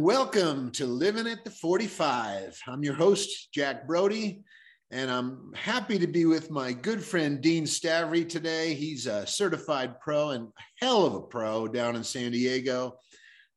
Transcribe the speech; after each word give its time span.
welcome 0.00 0.70
to 0.70 0.86
Living 0.86 1.26
at 1.26 1.44
the 1.44 1.50
45. 1.50 2.58
I'm 2.66 2.82
your 2.82 2.94
host, 2.94 3.52
Jack 3.52 3.86
Brody, 3.86 4.42
and 4.90 5.10
I'm 5.10 5.52
happy 5.54 5.98
to 5.98 6.06
be 6.06 6.24
with 6.24 6.50
my 6.50 6.72
good 6.72 7.04
friend 7.04 7.38
Dean 7.42 7.64
Stavri 7.64 8.26
today. 8.26 8.72
He's 8.72 9.06
a 9.06 9.26
certified 9.26 10.00
pro 10.00 10.30
and 10.30 10.48
hell 10.80 11.04
of 11.04 11.14
a 11.16 11.20
pro 11.20 11.68
down 11.68 11.96
in 11.96 12.02
San 12.02 12.32
Diego, 12.32 12.96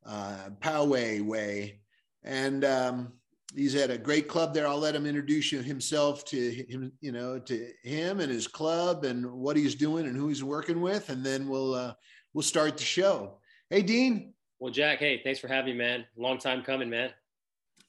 uh, 0.05 0.49
Poway 0.59 1.21
Way. 1.21 1.79
And 2.25 2.65
um, 2.65 3.13
he's 3.55 3.75
at 3.75 3.89
a 3.89 3.97
great 3.97 4.27
club 4.27 4.53
there. 4.53 4.67
I'll 4.67 4.77
let 4.77 4.95
him 4.95 5.05
introduce 5.05 5.49
himself 5.49 6.25
to 6.25 6.51
him, 6.51 6.91
you 6.99 7.13
know, 7.13 7.39
to 7.39 7.69
him 7.83 8.19
and 8.19 8.29
his 8.29 8.49
club 8.49 9.05
and 9.05 9.31
what 9.31 9.55
he's 9.55 9.75
doing 9.75 10.07
and 10.07 10.17
who 10.17 10.27
he's 10.27 10.43
working 10.43 10.81
with, 10.81 11.09
and 11.09 11.25
then 11.25 11.47
we'll 11.47 11.73
uh, 11.73 11.93
we'll 12.33 12.41
start 12.41 12.77
the 12.77 12.83
show. 12.83 13.39
Hey, 13.69 13.81
Dean. 13.81 14.33
Well, 14.63 14.71
Jack, 14.71 14.99
hey, 14.99 15.19
thanks 15.21 15.41
for 15.41 15.49
having 15.49 15.73
me, 15.73 15.83
man. 15.83 16.05
Long 16.15 16.37
time 16.37 16.63
coming, 16.63 16.89
man. 16.89 17.09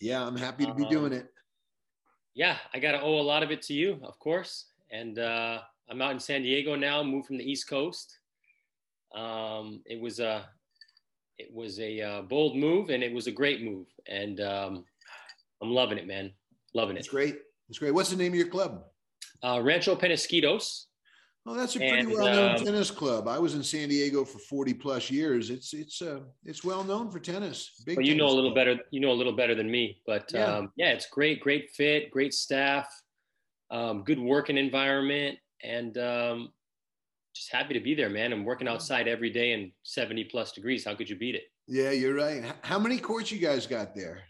Yeah, 0.00 0.26
I'm 0.26 0.36
happy 0.36 0.66
to 0.66 0.74
be 0.74 0.82
um, 0.82 0.90
doing 0.90 1.12
it. 1.12 1.32
Yeah, 2.34 2.56
I 2.74 2.80
got 2.80 2.92
to 2.92 3.00
owe 3.00 3.20
a 3.20 3.22
lot 3.22 3.44
of 3.44 3.52
it 3.52 3.62
to 3.62 3.72
you, 3.72 4.00
of 4.02 4.18
course. 4.18 4.64
And 4.90 5.20
uh, 5.20 5.60
I'm 5.88 6.02
out 6.02 6.10
in 6.10 6.18
San 6.18 6.42
Diego 6.42 6.74
now, 6.74 7.00
moved 7.04 7.28
from 7.28 7.36
the 7.36 7.48
East 7.48 7.68
Coast. 7.70 8.18
Um, 9.14 9.82
it 9.86 10.00
was 10.00 10.18
a 10.18 10.48
it 11.38 11.54
was 11.54 11.78
a 11.78 12.00
uh, 12.00 12.22
bold 12.22 12.56
move, 12.56 12.90
and 12.90 13.04
it 13.04 13.14
was 13.14 13.28
a 13.28 13.32
great 13.32 13.62
move, 13.62 13.86
and 14.08 14.40
um, 14.40 14.84
I'm 15.62 15.70
loving 15.70 15.96
it, 15.96 16.08
man. 16.08 16.32
Loving 16.74 16.96
it. 16.96 16.98
It's 16.98 17.08
great. 17.08 17.36
It's 17.68 17.78
great. 17.78 17.94
What's 17.94 18.10
the 18.10 18.16
name 18.16 18.32
of 18.32 18.36
your 18.36 18.48
club? 18.48 18.82
Uh, 19.44 19.60
Rancho 19.62 19.94
Penasquitos. 19.94 20.86
Oh, 21.46 21.54
that's 21.54 21.76
a 21.76 21.78
pretty 21.78 21.98
and, 21.98 22.12
well-known 22.12 22.56
um, 22.56 22.64
tennis 22.64 22.90
club. 22.90 23.28
I 23.28 23.38
was 23.38 23.54
in 23.54 23.62
San 23.62 23.90
Diego 23.90 24.24
for 24.24 24.38
40 24.38 24.72
plus 24.74 25.10
years. 25.10 25.50
It's 25.50 25.74
it's 25.74 26.00
uh 26.00 26.20
it's 26.44 26.64
well 26.64 26.82
known 26.82 27.10
for 27.10 27.18
tennis. 27.18 27.82
Big 27.84 27.98
well, 27.98 28.06
you 28.06 28.14
know 28.14 28.26
a 28.26 28.32
little 28.32 28.52
club. 28.52 28.66
better. 28.66 28.80
You 28.90 29.00
know 29.00 29.10
a 29.10 29.12
little 29.12 29.34
better 29.34 29.54
than 29.54 29.70
me, 29.70 30.00
but 30.06 30.30
yeah, 30.32 30.44
um, 30.44 30.72
yeah 30.76 30.92
it's 30.92 31.06
great, 31.06 31.40
great 31.40 31.70
fit, 31.70 32.10
great 32.10 32.32
staff, 32.32 32.88
um, 33.70 34.04
good 34.04 34.18
working 34.18 34.56
environment, 34.56 35.38
and 35.62 35.98
um, 35.98 36.52
just 37.34 37.52
happy 37.52 37.74
to 37.74 37.80
be 37.80 37.94
there, 37.94 38.08
man. 38.08 38.32
I'm 38.32 38.44
working 38.44 38.68
outside 38.68 39.06
every 39.06 39.30
day 39.30 39.52
in 39.52 39.70
70 39.82 40.24
plus 40.24 40.52
degrees. 40.52 40.84
How 40.84 40.94
could 40.94 41.10
you 41.10 41.16
beat 41.16 41.34
it? 41.34 41.44
Yeah, 41.66 41.90
you're 41.90 42.14
right. 42.14 42.42
How 42.62 42.78
many 42.78 42.98
courts 42.98 43.30
you 43.30 43.38
guys 43.38 43.66
got 43.66 43.94
there? 43.94 44.22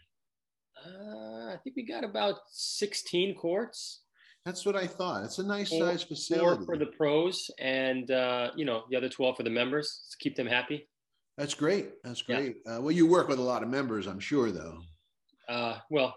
Uh, 0.85 1.53
I 1.53 1.57
think 1.63 1.75
we 1.75 1.85
got 1.85 2.03
about 2.03 2.39
16 2.49 3.35
courts. 3.35 4.01
That's 4.45 4.63
what 4.63 4.75
I 4.75 4.85
thought. 4.85 5.23
It's 5.23 5.39
a 5.39 5.43
nice 5.43 5.69
four, 5.69 5.79
size 5.79 6.03
facility. 6.03 6.65
Four 6.65 6.65
for 6.65 6.77
the 6.77 6.85
pros, 6.85 7.49
and 7.59 8.11
uh, 8.11 8.51
you 8.55 8.63
know 8.63 8.83
the 8.89 8.95
other 8.95 9.09
twelve 9.09 9.37
for 9.37 9.43
the 9.43 9.49
members 9.49 10.07
to 10.11 10.17
keep 10.19 10.35
them 10.35 10.45
happy. 10.45 10.87
That's 11.37 11.55
great. 11.55 12.01
That's 12.03 12.21
great. 12.21 12.57
Yeah. 12.65 12.77
Uh, 12.77 12.81
well, 12.81 12.91
you 12.91 13.07
work 13.07 13.27
with 13.27 13.39
a 13.39 13.43
lot 13.43 13.63
of 13.63 13.69
members, 13.69 14.07
I'm 14.07 14.19
sure, 14.19 14.51
though. 14.51 14.79
Uh, 15.49 15.77
well, 15.89 16.15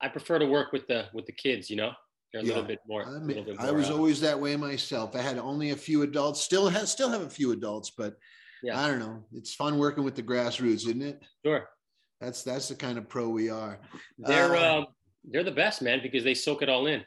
I 0.00 0.08
prefer 0.08 0.38
to 0.38 0.46
work 0.46 0.72
with 0.72 0.86
the 0.86 1.06
with 1.14 1.24
the 1.24 1.32
kids. 1.32 1.70
You 1.70 1.76
know, 1.76 1.92
they're 2.32 2.42
a 2.42 2.44
yeah. 2.44 2.50
little 2.50 2.68
bit 2.68 2.80
more. 2.86 3.06
I, 3.06 3.18
mean, 3.18 3.44
bit 3.44 3.58
more, 3.58 3.66
I 3.66 3.70
was 3.70 3.88
uh, 3.88 3.94
always 3.94 4.20
that 4.20 4.38
way 4.38 4.54
myself. 4.56 5.16
I 5.16 5.22
had 5.22 5.38
only 5.38 5.70
a 5.70 5.76
few 5.76 6.02
adults. 6.02 6.42
Still 6.42 6.68
have 6.68 6.88
still 6.88 7.08
have 7.08 7.22
a 7.22 7.30
few 7.30 7.52
adults, 7.52 7.92
but 7.96 8.16
yeah. 8.62 8.78
I 8.78 8.86
don't 8.86 8.98
know. 8.98 9.24
It's 9.32 9.54
fun 9.54 9.78
working 9.78 10.04
with 10.04 10.14
the 10.14 10.22
grassroots, 10.22 10.86
isn't 10.86 11.02
it? 11.02 11.22
Sure. 11.44 11.66
That's 12.20 12.42
that's 12.42 12.68
the 12.68 12.74
kind 12.74 12.98
of 12.98 13.08
pro 13.08 13.30
we 13.30 13.48
are. 13.48 13.80
They're 14.18 14.54
uh, 14.54 14.78
um, 14.78 14.86
they're 15.24 15.42
the 15.42 15.50
best, 15.50 15.82
man, 15.82 16.00
because 16.02 16.22
they 16.22 16.34
soak 16.34 16.62
it 16.62 16.68
all 16.68 16.86
in. 16.86 17.02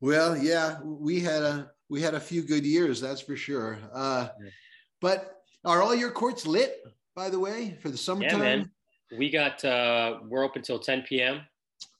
Well, 0.00 0.36
yeah, 0.36 0.80
we 0.82 1.20
had 1.20 1.42
a 1.42 1.72
we 1.88 2.00
had 2.00 2.14
a 2.14 2.20
few 2.20 2.42
good 2.42 2.64
years, 2.64 3.00
that's 3.00 3.20
for 3.20 3.36
sure. 3.36 3.78
Uh, 3.92 4.28
but 5.00 5.42
are 5.64 5.82
all 5.82 5.94
your 5.94 6.10
courts 6.10 6.46
lit, 6.46 6.82
by 7.14 7.30
the 7.30 7.38
way, 7.38 7.76
for 7.82 7.90
the 7.90 7.98
summertime? 7.98 8.40
Yeah, 8.40 8.56
man. 8.56 8.70
We 9.16 9.30
got 9.30 9.64
uh, 9.64 10.20
we're 10.24 10.44
open 10.44 10.62
till 10.62 10.78
10 10.78 11.22
p.m. 11.22 11.42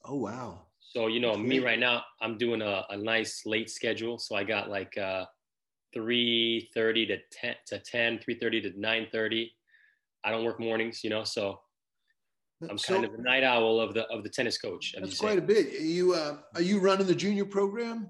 Oh 0.05 0.15
wow! 0.15 0.67
So 0.79 1.07
you 1.07 1.19
know 1.19 1.35
me 1.35 1.59
right 1.59 1.79
now, 1.79 2.03
I'm 2.21 2.37
doing 2.37 2.61
a, 2.61 2.85
a 2.89 2.97
nice 2.97 3.45
late 3.45 3.69
schedule. 3.69 4.17
So 4.17 4.35
I 4.35 4.43
got 4.43 4.69
like 4.69 4.97
uh, 4.97 5.25
3:30 5.93 7.07
to 7.07 7.17
10 7.31 7.55
to 7.67 7.79
10, 7.79 8.19
3:30 8.19 8.61
to 8.61 8.79
9:30. 8.79 9.51
I 10.23 10.31
don't 10.31 10.45
work 10.45 10.59
mornings, 10.59 11.03
you 11.03 11.09
know, 11.09 11.23
so 11.23 11.61
I'm 12.67 12.77
so, 12.77 12.93
kind 12.93 13.05
of 13.05 13.11
the 13.13 13.21
night 13.21 13.43
owl 13.43 13.79
of 13.79 13.93
the 13.93 14.05
of 14.07 14.23
the 14.23 14.29
tennis 14.29 14.57
coach. 14.57 14.93
That's 14.97 15.19
quite 15.19 15.37
a 15.37 15.41
bit. 15.41 15.67
Are 15.67 15.83
you 15.83 16.13
uh, 16.13 16.37
are 16.55 16.61
you 16.61 16.79
running 16.79 17.07
the 17.07 17.15
junior 17.15 17.45
program? 17.45 18.09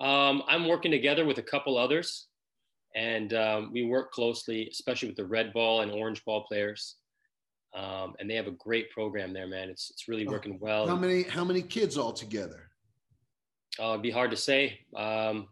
Um, 0.00 0.42
I'm 0.48 0.66
working 0.66 0.90
together 0.90 1.24
with 1.24 1.38
a 1.38 1.42
couple 1.42 1.78
others, 1.78 2.26
and 2.94 3.32
um, 3.34 3.70
we 3.72 3.84
work 3.84 4.12
closely, 4.12 4.68
especially 4.70 5.08
with 5.08 5.16
the 5.16 5.24
red 5.24 5.52
ball 5.52 5.82
and 5.82 5.92
orange 5.92 6.24
ball 6.24 6.44
players. 6.44 6.96
Um, 7.74 8.14
and 8.18 8.28
they 8.28 8.34
have 8.34 8.46
a 8.46 8.52
great 8.52 8.90
program 8.90 9.32
there, 9.32 9.46
man. 9.46 9.68
It's 9.68 9.90
it's 9.90 10.08
really 10.08 10.26
working 10.26 10.58
well. 10.60 10.88
How 10.88 10.96
many 10.96 11.22
how 11.22 11.44
many 11.44 11.62
kids 11.62 11.96
all 11.96 12.12
together? 12.12 12.70
Uh, 13.78 13.90
it'd 13.90 14.02
be 14.02 14.10
hard 14.10 14.30
to 14.30 14.36
say. 14.36 14.80
Um, 14.96 15.48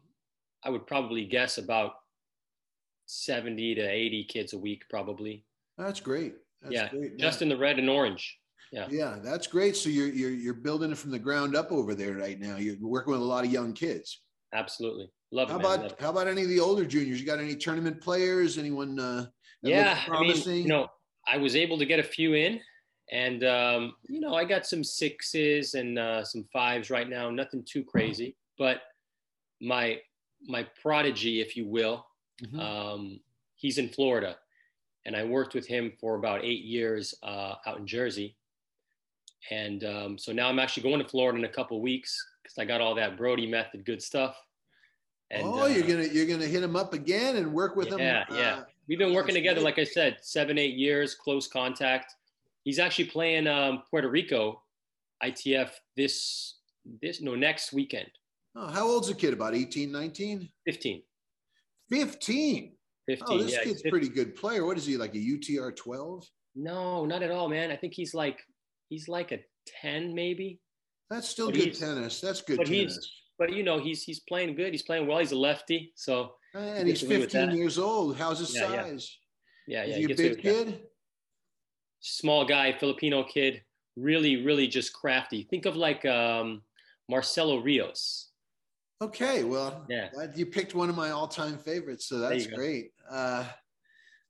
I 0.64 0.70
would 0.70 0.86
probably 0.86 1.26
guess 1.26 1.58
about 1.58 1.92
70 3.06 3.74
to 3.74 3.82
80 3.82 4.24
kids 4.24 4.52
a 4.54 4.58
week, 4.58 4.84
probably. 4.88 5.44
That's 5.76 6.00
great. 6.00 6.34
That's 6.64 6.74
yeah, 6.74 6.88
great. 6.88 7.18
just 7.18 7.42
in 7.42 7.48
the 7.48 7.56
red 7.56 7.78
and 7.78 7.88
orange. 7.88 8.38
Yeah. 8.72 8.86
Yeah, 8.90 9.16
that's 9.22 9.46
great. 9.46 9.76
So 9.76 9.88
you're 9.88 10.08
you're 10.08 10.32
you're 10.32 10.54
building 10.54 10.90
it 10.90 10.98
from 10.98 11.12
the 11.12 11.18
ground 11.18 11.54
up 11.54 11.70
over 11.70 11.94
there 11.94 12.14
right 12.14 12.40
now. 12.40 12.56
You're 12.56 12.76
working 12.80 13.12
with 13.12 13.20
a 13.20 13.24
lot 13.24 13.44
of 13.44 13.52
young 13.52 13.72
kids. 13.72 14.22
Absolutely, 14.52 15.10
love 15.30 15.48
it. 15.48 15.52
how 15.52 15.58
it. 15.58 15.60
About 15.60 15.84
it. 15.84 15.96
how 16.00 16.10
about 16.10 16.26
any 16.26 16.42
of 16.42 16.48
the 16.48 16.58
older 16.58 16.84
juniors? 16.84 17.20
You 17.20 17.26
got 17.26 17.38
any 17.38 17.54
tournament 17.54 18.00
players? 18.00 18.58
Anyone? 18.58 18.98
Uh, 18.98 19.26
yeah, 19.62 20.00
I 20.10 20.20
mean, 20.20 20.36
you 20.46 20.66
know, 20.66 20.88
I 21.26 21.36
was 21.36 21.54
able 21.54 21.78
to 21.78 21.86
get 21.86 22.00
a 22.00 22.02
few 22.02 22.34
in, 22.34 22.60
and 23.12 23.44
um, 23.44 23.94
you 24.08 24.20
know, 24.20 24.34
I 24.34 24.44
got 24.44 24.66
some 24.66 24.82
sixes 24.82 25.74
and 25.74 25.98
uh, 25.98 26.24
some 26.24 26.44
fives 26.52 26.90
right 26.90 27.08
now. 27.08 27.30
Nothing 27.30 27.64
too 27.64 27.84
crazy, 27.84 28.36
but 28.58 28.80
my 29.60 30.00
my 30.46 30.66
prodigy, 30.82 31.40
if 31.40 31.56
you 31.56 31.66
will, 31.66 32.06
mm-hmm. 32.44 32.58
um, 32.58 33.20
he's 33.54 33.78
in 33.78 33.88
Florida 33.88 34.36
and 35.06 35.14
I 35.16 35.24
worked 35.24 35.54
with 35.54 35.66
him 35.66 35.92
for 36.00 36.16
about 36.16 36.44
eight 36.44 36.64
years 36.64 37.14
uh, 37.22 37.54
out 37.66 37.78
in 37.78 37.86
Jersey. 37.86 38.36
And 39.50 39.84
um, 39.84 40.18
so 40.18 40.32
now 40.32 40.48
I'm 40.48 40.58
actually 40.58 40.84
going 40.84 41.02
to 41.02 41.08
Florida 41.08 41.38
in 41.38 41.44
a 41.44 41.48
couple 41.48 41.80
weeks 41.80 42.16
because 42.42 42.56
I 42.58 42.64
got 42.64 42.80
all 42.80 42.94
that 42.94 43.16
Brody 43.16 43.46
method 43.46 43.84
good 43.84 44.02
stuff. 44.02 44.36
And, 45.30 45.46
oh, 45.46 45.66
you're 45.66 45.84
uh, 45.84 45.88
gonna 45.88 46.04
you're 46.04 46.26
gonna 46.26 46.46
hit 46.46 46.62
him 46.62 46.76
up 46.76 46.92
again 46.92 47.36
and 47.36 47.52
work 47.52 47.76
with 47.76 47.88
yeah, 47.88 47.94
him. 47.94 48.00
Yeah, 48.00 48.24
uh, 48.30 48.36
yeah. 48.36 48.62
We've 48.88 48.98
been 48.98 49.14
working 49.14 49.34
together, 49.34 49.60
like 49.60 49.78
I 49.78 49.84
said, 49.84 50.18
seven 50.20 50.58
eight 50.58 50.74
years, 50.74 51.14
close 51.14 51.48
contact. 51.48 52.14
He's 52.62 52.78
actually 52.78 53.06
playing 53.06 53.46
um, 53.46 53.82
Puerto 53.90 54.08
Rico 54.08 54.62
ITF 55.22 55.70
this 55.96 56.56
this 57.02 57.20
no 57.20 57.34
next 57.34 57.72
weekend. 57.72 58.10
Oh, 58.56 58.68
how 58.68 58.86
old's 58.86 59.08
the 59.08 59.14
kid? 59.14 59.32
About 59.32 59.54
18, 59.54 59.90
19? 59.90 60.48
15. 60.64 61.02
15. 61.90 62.72
15. 63.06 63.26
Oh, 63.28 63.42
this 63.42 63.52
yeah, 63.52 63.62
kid's 63.62 63.82
15. 63.82 63.90
pretty 63.90 64.08
good 64.08 64.34
player. 64.34 64.64
What 64.64 64.76
is 64.76 64.86
he 64.86 64.96
like 64.96 65.14
a 65.14 65.18
UTR 65.18 65.74
12? 65.74 66.28
No, 66.56 67.04
not 67.04 67.22
at 67.22 67.30
all, 67.30 67.48
man. 67.48 67.70
I 67.70 67.76
think 67.76 67.94
he's 67.94 68.14
like 68.14 68.40
he's 68.88 69.08
like 69.08 69.32
a 69.32 69.38
10 69.80 70.14
maybe. 70.14 70.60
That's 71.10 71.28
still 71.28 71.50
but 71.50 71.56
good 71.56 71.78
tennis. 71.78 72.20
That's 72.20 72.40
good 72.40 72.58
but 72.58 72.66
tennis. 72.66 72.94
He's, 72.94 73.10
but 73.38 73.52
you 73.52 73.62
know, 73.62 73.78
he's 73.78 74.02
he's 74.02 74.20
playing 74.20 74.54
good. 74.54 74.72
He's 74.72 74.82
playing 74.82 75.06
well. 75.06 75.18
He's 75.18 75.32
a 75.32 75.36
lefty, 75.36 75.92
so 75.96 76.34
and 76.54 76.88
he's 76.88 77.02
15 77.02 77.50
years 77.52 77.78
old. 77.78 78.16
How's 78.16 78.38
his 78.38 78.54
yeah, 78.54 78.68
size? 78.68 79.18
Yeah, 79.66 79.84
yeah. 79.84 79.96
Is 79.96 79.96
he 79.96 80.12
a 80.12 80.16
big 80.16 80.40
kid? 80.40 80.82
Small 82.00 82.44
guy, 82.44 82.76
Filipino 82.78 83.24
kid. 83.24 83.62
Really, 83.96 84.44
really 84.44 84.66
just 84.66 84.92
crafty. 84.92 85.44
Think 85.44 85.66
of 85.66 85.76
like 85.76 86.04
um, 86.04 86.62
Marcelo 87.08 87.58
Rios. 87.58 88.30
Okay, 89.02 89.44
well, 89.44 89.84
yeah, 89.88 90.08
you 90.34 90.46
picked 90.46 90.74
one 90.74 90.88
of 90.88 90.96
my 90.96 91.10
all-time 91.10 91.58
favorites, 91.58 92.06
so 92.06 92.18
that's 92.18 92.46
great. 92.46 92.92
Uh, 93.10 93.44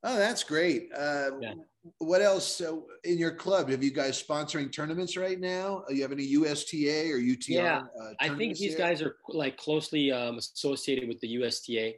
oh, 0.02 0.16
that's 0.16 0.42
great. 0.42 0.91
Uh, 0.97 1.30
yeah. 1.41 1.54
What 1.98 2.22
else 2.22 2.47
so 2.47 2.86
in 3.04 3.19
your 3.19 3.32
club? 3.32 3.69
Have 3.69 3.82
you 3.82 3.91
guys 3.91 4.20
sponsoring 4.20 4.72
tournaments 4.72 5.19
right 5.19 5.38
now? 5.38 5.84
Do 5.87 5.94
you 5.94 6.00
have 6.00 6.12
any 6.12 6.25
USTA 6.25 7.12
or 7.12 7.19
UTR? 7.19 7.49
Yeah, 7.49 7.82
uh, 8.00 8.12
I 8.20 8.31
think 8.31 8.56
these 8.56 8.75
guys 8.75 9.02
are 9.02 9.16
like 9.28 9.58
closely 9.58 10.11
um, 10.11 10.38
associated 10.38 11.08
with 11.08 11.20
the 11.20 11.28
USTA, 11.28 11.93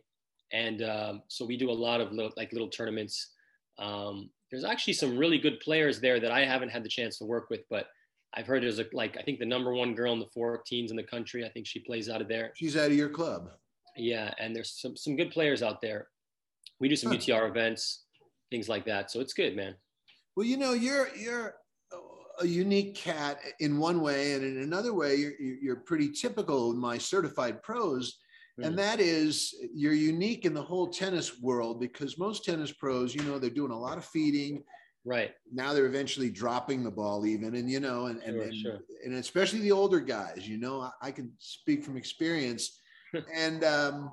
and 0.53 0.83
um, 0.83 1.23
so 1.29 1.45
we 1.45 1.57
do 1.57 1.71
a 1.71 1.73
lot 1.73 2.01
of 2.01 2.11
little, 2.11 2.33
like 2.37 2.53
little 2.53 2.69
tournaments. 2.69 3.31
Um, 3.79 4.31
there's 4.51 4.65
actually 4.65 4.95
some 4.95 5.17
really 5.17 5.39
good 5.39 5.61
players 5.61 6.01
there 6.01 6.19
that 6.19 6.33
I 6.33 6.45
haven't 6.45 6.71
had 6.71 6.83
the 6.83 6.89
chance 6.89 7.19
to 7.19 7.25
work 7.25 7.49
with, 7.49 7.61
but 7.71 7.87
I've 8.35 8.47
heard 8.47 8.63
there's 8.63 8.79
a, 8.79 8.87
like 8.93 9.17
I 9.19 9.23
think 9.23 9.39
the 9.39 9.47
number 9.47 9.73
one 9.73 9.95
girl 9.95 10.13
in 10.13 10.19
the 10.19 10.27
14s 10.27 10.91
in 10.91 10.97
the 10.97 11.03
country. 11.03 11.45
I 11.45 11.49
think 11.49 11.67
she 11.67 11.81
plays 11.81 12.09
out 12.09 12.21
of 12.21 12.29
there. 12.29 12.53
She's 12.55 12.77
out 12.77 12.91
of 12.91 12.97
your 12.97 13.09
club. 13.09 13.51
Yeah, 13.97 14.33
and 14.39 14.55
there's 14.55 14.79
some 14.81 14.97
some 14.97 15.17
good 15.17 15.31
players 15.31 15.63
out 15.63 15.81
there. 15.81 16.09
We 16.81 16.89
do 16.89 16.97
some 16.97 17.13
huh. 17.13 17.19
UTR 17.19 17.49
events, 17.49 18.05
things 18.51 18.69
like 18.69 18.85
that. 18.87 19.11
So 19.11 19.21
it's 19.21 19.33
good, 19.33 19.57
man. 19.57 19.75
Well, 20.37 20.47
you 20.47 20.59
know, 20.59 20.75
you're 20.75 21.09
you're 21.17 21.55
a 22.39 22.47
unique 22.47 22.95
cat 22.95 23.39
in 23.61 23.79
one 23.79 24.01
way, 24.01 24.35
and 24.35 24.45
in 24.45 24.63
another 24.63 24.93
way, 24.93 25.17
you're 25.17 25.41
you're 25.41 25.77
pretty 25.77 26.11
typical 26.11 26.73
in 26.73 26.79
my 26.79 26.99
certified 26.99 27.63
pros. 27.63 28.19
And 28.63 28.73
mm. 28.73 28.79
that 28.79 29.01
is, 29.01 29.55
you're 29.75 29.93
unique 29.93 30.47
in 30.47 30.55
the 30.55 30.63
whole 30.63 30.89
tennis 30.89 31.41
world 31.41 31.79
because 31.79 32.19
most 32.19 32.43
tennis 32.43 32.73
pros, 32.73 33.15
you 33.15 33.23
know, 33.23 33.39
they're 33.39 33.51
doing 33.51 33.71
a 33.71 33.79
lot 33.79 33.99
of 33.99 34.05
feeding, 34.07 34.65
Right. 35.07 35.31
Now 35.53 35.73
they're 35.73 35.87
eventually 35.87 36.31
dropping 36.31 36.83
the 36.83 36.91
ball 36.91 37.25
even. 37.27 37.55
And, 37.55 37.71
you 37.71 37.79
know, 37.79 38.07
and, 38.07 38.21
and, 38.23 38.35
Sure, 38.35 38.43
and, 38.43 38.57
sure. 38.57 38.79
and 39.05 39.15
especially 39.15 39.61
the 39.61 39.71
older 39.71 40.01
guys, 40.01 40.49
you 40.49 40.59
know, 40.59 40.81
I, 40.81 40.91
I 41.01 41.11
can 41.13 41.33
speak 41.39 41.85
from 41.85 41.97
experience. 41.97 42.81
and 43.35 43.63
um, 43.63 44.11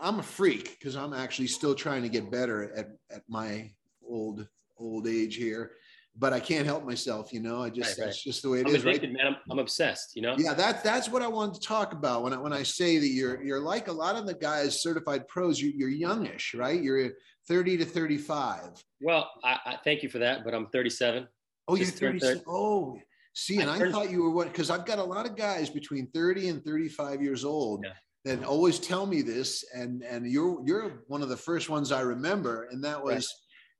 I'm 0.00 0.18
a 0.18 0.22
freak 0.22 0.78
because 0.78 0.96
I'm 0.96 1.14
actually 1.14 1.46
still 1.46 1.74
trying 1.74 2.02
to 2.02 2.10
get 2.10 2.30
better 2.30 2.74
at, 2.76 2.88
at 3.10 3.22
my 3.26 3.72
old, 4.06 4.46
old 4.78 5.08
age 5.08 5.36
here. 5.36 5.72
But 6.14 6.34
I 6.34 6.40
can't 6.40 6.66
help 6.66 6.84
myself, 6.84 7.32
you 7.32 7.40
know. 7.40 7.62
I 7.62 7.70
just 7.70 7.92
Right, 7.92 7.98
right. 7.98 8.04
that's 8.08 8.22
just 8.22 8.42
the 8.42 8.50
way 8.50 8.60
it 8.60 8.66
I'm 8.68 8.74
is, 8.76 8.84
right? 8.84 9.00
man. 9.02 9.26
I'm, 9.28 9.36
I'm 9.50 9.58
obsessed. 9.58 10.14
You 10.14 10.20
know. 10.22 10.34
Yeah, 10.36 10.52
that's 10.52 10.82
that's 10.82 11.08
what 11.08 11.22
I 11.22 11.26
wanted 11.28 11.54
to 11.54 11.66
talk 11.66 11.92
about 11.94 12.22
when 12.22 12.34
I 12.34 12.38
when 12.38 12.52
I 12.52 12.62
say 12.62 12.98
that 12.98 13.08
you're 13.08 13.42
you're 13.42 13.60
like 13.60 13.88
a 13.88 13.92
lot 13.92 14.16
of 14.16 14.26
the 14.26 14.34
guys 14.34 14.82
certified 14.82 15.26
pros. 15.26 15.58
You, 15.58 15.72
you're 15.74 15.88
youngish, 15.88 16.52
right? 16.54 16.80
You're 16.82 17.12
30 17.48 17.78
to 17.78 17.84
35. 17.86 18.84
Well, 19.00 19.30
I, 19.42 19.58
I 19.64 19.78
thank 19.84 20.02
you 20.02 20.08
for 20.10 20.18
that, 20.18 20.44
but 20.44 20.54
I'm 20.54 20.66
37. 20.66 21.26
Oh, 21.66 21.74
you're 21.76 21.86
Just 21.86 21.98
turned 21.98 22.20
30. 22.20 22.34
30. 22.40 22.44
Oh, 22.46 22.98
see, 23.32 23.60
and 23.60 23.70
I 23.70 23.76
I, 23.76 23.90
thought 23.90 24.10
you 24.10 24.22
were 24.22 24.30
what? 24.30 24.48
Because 24.48 24.68
I've 24.68 24.84
got 24.84 24.98
a 24.98 25.02
lot 25.04 25.24
of 25.24 25.34
guys 25.34 25.70
between 25.70 26.08
30 26.08 26.48
and 26.48 26.64
35 26.64 27.22
years 27.22 27.42
old 27.44 27.84
Yeah. 27.84 27.92
that 28.36 28.44
always 28.44 28.78
tell 28.78 29.06
me 29.06 29.22
this, 29.22 29.64
and 29.74 30.02
and 30.02 30.26
you're 30.30 30.60
you're 30.66 31.04
one 31.08 31.22
of 31.22 31.30
the 31.30 31.36
first 31.38 31.70
ones 31.70 31.90
I 31.90 32.02
remember, 32.02 32.68
and 32.70 32.84
that 32.84 33.02
was. 33.02 33.32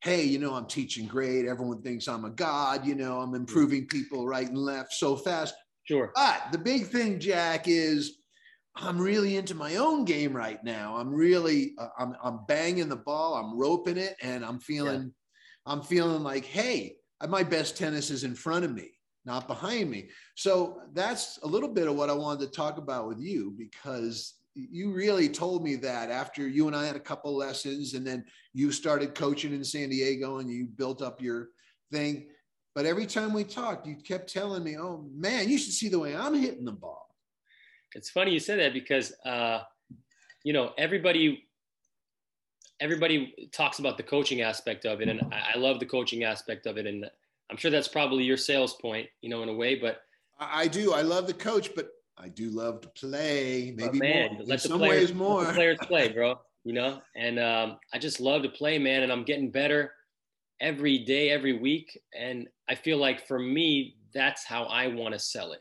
Hey, 0.02 0.24
you 0.24 0.40
know, 0.40 0.54
I'm 0.54 0.66
teaching 0.66 1.06
great. 1.06 1.46
Everyone 1.46 1.80
thinks 1.80 2.08
I'm 2.08 2.24
a 2.24 2.30
god. 2.30 2.84
You 2.84 2.96
know, 2.96 3.20
I'm 3.20 3.34
improving 3.34 3.86
people 3.86 4.26
right 4.26 4.48
and 4.48 4.58
left 4.58 4.92
so 4.92 5.16
fast. 5.16 5.54
Sure. 5.84 6.10
But 6.16 6.48
the 6.50 6.58
big 6.58 6.86
thing, 6.86 7.20
Jack, 7.20 7.68
is 7.68 8.18
I'm 8.74 8.98
really 8.98 9.36
into 9.36 9.54
my 9.54 9.76
own 9.76 10.04
game 10.04 10.34
right 10.34 10.62
now. 10.64 10.96
I'm 10.96 11.10
really 11.10 11.74
uh, 11.78 11.88
I'm 11.98 12.16
I'm 12.22 12.40
banging 12.48 12.88
the 12.88 12.96
ball, 12.96 13.34
I'm 13.34 13.58
roping 13.58 13.96
it, 13.96 14.16
and 14.22 14.44
I'm 14.44 14.58
feeling 14.58 15.12
I'm 15.66 15.82
feeling 15.82 16.22
like, 16.22 16.44
hey, 16.44 16.96
my 17.28 17.42
best 17.44 17.76
tennis 17.76 18.10
is 18.10 18.24
in 18.24 18.34
front 18.34 18.64
of 18.64 18.72
me, 18.72 18.90
not 19.24 19.46
behind 19.46 19.88
me. 19.90 20.08
So 20.34 20.80
that's 20.94 21.38
a 21.42 21.46
little 21.46 21.68
bit 21.68 21.86
of 21.86 21.94
what 21.94 22.10
I 22.10 22.14
wanted 22.14 22.40
to 22.46 22.56
talk 22.56 22.78
about 22.78 23.06
with 23.06 23.20
you 23.20 23.54
because 23.56 24.34
you 24.54 24.92
really 24.92 25.28
told 25.28 25.62
me 25.62 25.76
that 25.76 26.10
after 26.10 26.46
you 26.46 26.66
and 26.66 26.76
I 26.76 26.86
had 26.86 26.96
a 26.96 27.00
couple 27.00 27.34
lessons 27.34 27.94
and 27.94 28.06
then 28.06 28.24
you 28.52 28.70
started 28.70 29.14
coaching 29.14 29.54
in 29.54 29.64
San 29.64 29.88
Diego 29.88 30.38
and 30.38 30.50
you 30.50 30.66
built 30.66 31.00
up 31.00 31.22
your 31.22 31.48
thing. 31.90 32.26
But 32.74 32.86
every 32.86 33.06
time 33.06 33.32
we 33.32 33.44
talked, 33.44 33.86
you 33.86 33.96
kept 33.96 34.32
telling 34.32 34.64
me, 34.64 34.76
"Oh 34.78 35.06
man, 35.14 35.48
you 35.48 35.58
should 35.58 35.74
see 35.74 35.88
the 35.88 35.98
way 35.98 36.16
I'm 36.16 36.34
hitting 36.34 36.64
the 36.64 36.72
ball." 36.72 37.06
It's 37.94 38.10
funny 38.10 38.32
you 38.32 38.40
said 38.40 38.60
that 38.60 38.72
because 38.72 39.12
uh, 39.26 39.60
you 40.42 40.52
know 40.52 40.72
everybody 40.78 41.46
everybody 42.80 43.50
talks 43.52 43.78
about 43.78 43.96
the 43.96 44.02
coaching 44.02 44.40
aspect 44.40 44.86
of 44.86 45.00
it, 45.02 45.08
and 45.08 45.20
I, 45.32 45.52
I 45.54 45.58
love 45.58 45.80
the 45.80 45.86
coaching 45.86 46.24
aspect 46.24 46.66
of 46.66 46.78
it, 46.78 46.86
and 46.86 47.04
I'm 47.50 47.56
sure 47.58 47.70
that's 47.70 47.88
probably 47.88 48.24
your 48.24 48.38
sales 48.38 48.74
point, 48.74 49.08
you 49.20 49.28
know, 49.28 49.42
in 49.42 49.50
a 49.50 49.54
way. 49.54 49.74
But 49.74 50.00
I, 50.38 50.62
I 50.62 50.66
do. 50.66 50.94
I 50.94 51.02
love 51.02 51.26
the 51.26 51.34
coach, 51.34 51.74
but 51.74 51.90
I 52.18 52.28
do 52.28 52.50
love 52.50 52.80
to 52.82 52.88
play. 52.88 53.74
Maybe 53.76 53.98
man, 53.98 54.32
more. 54.32 54.42
In 54.42 54.48
let 54.48 54.62
the 54.62 54.68
some 54.68 54.78
players, 54.78 55.00
ways, 55.00 55.08
let 55.08 55.16
more. 55.16 55.44
the 55.44 55.52
players 55.52 55.78
play, 55.82 56.08
bro. 56.12 56.38
You 56.64 56.74
know, 56.74 57.00
and 57.16 57.40
um, 57.40 57.78
I 57.92 57.98
just 57.98 58.20
love 58.20 58.42
to 58.42 58.48
play, 58.48 58.78
man, 58.78 59.02
and 59.02 59.10
I'm 59.10 59.24
getting 59.24 59.50
better 59.50 59.92
every 60.60 60.98
day, 60.98 61.30
every 61.30 61.58
week, 61.58 61.98
and 62.16 62.48
I 62.68 62.76
feel 62.76 62.98
like 62.98 63.26
for 63.26 63.38
me, 63.38 63.96
that's 64.14 64.44
how 64.44 64.64
I 64.64 64.86
want 64.86 65.14
to 65.14 65.18
sell 65.18 65.52
it. 65.52 65.60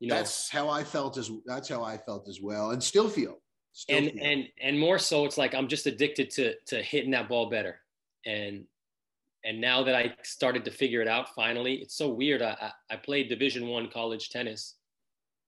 You 0.00 0.08
know, 0.08 0.16
that's 0.16 0.48
how 0.48 0.70
I 0.70 0.82
felt 0.82 1.18
as. 1.18 1.30
That's 1.44 1.68
how 1.68 1.84
I 1.84 1.98
felt 1.98 2.28
as 2.28 2.40
well, 2.40 2.70
and 2.70 2.82
still 2.82 3.08
feel. 3.08 3.38
Still 3.74 3.96
and 3.98 4.10
feel. 4.10 4.24
and 4.24 4.48
and 4.60 4.78
more 4.78 4.98
so 4.98 5.24
it's 5.24 5.38
like 5.38 5.54
i'm 5.54 5.66
just 5.66 5.86
addicted 5.86 6.28
to 6.30 6.54
to 6.66 6.82
hitting 6.82 7.10
that 7.12 7.26
ball 7.26 7.48
better 7.48 7.80
and 8.26 8.64
and 9.44 9.60
now 9.60 9.82
that 9.82 9.94
i 9.94 10.14
started 10.22 10.62
to 10.66 10.70
figure 10.70 11.00
it 11.00 11.08
out 11.08 11.34
finally 11.34 11.76
it's 11.76 11.96
so 11.96 12.10
weird 12.10 12.42
i 12.42 12.54
i, 12.60 12.94
I 12.94 12.96
played 12.96 13.30
division 13.30 13.66
one 13.68 13.88
college 13.88 14.28
tennis 14.28 14.74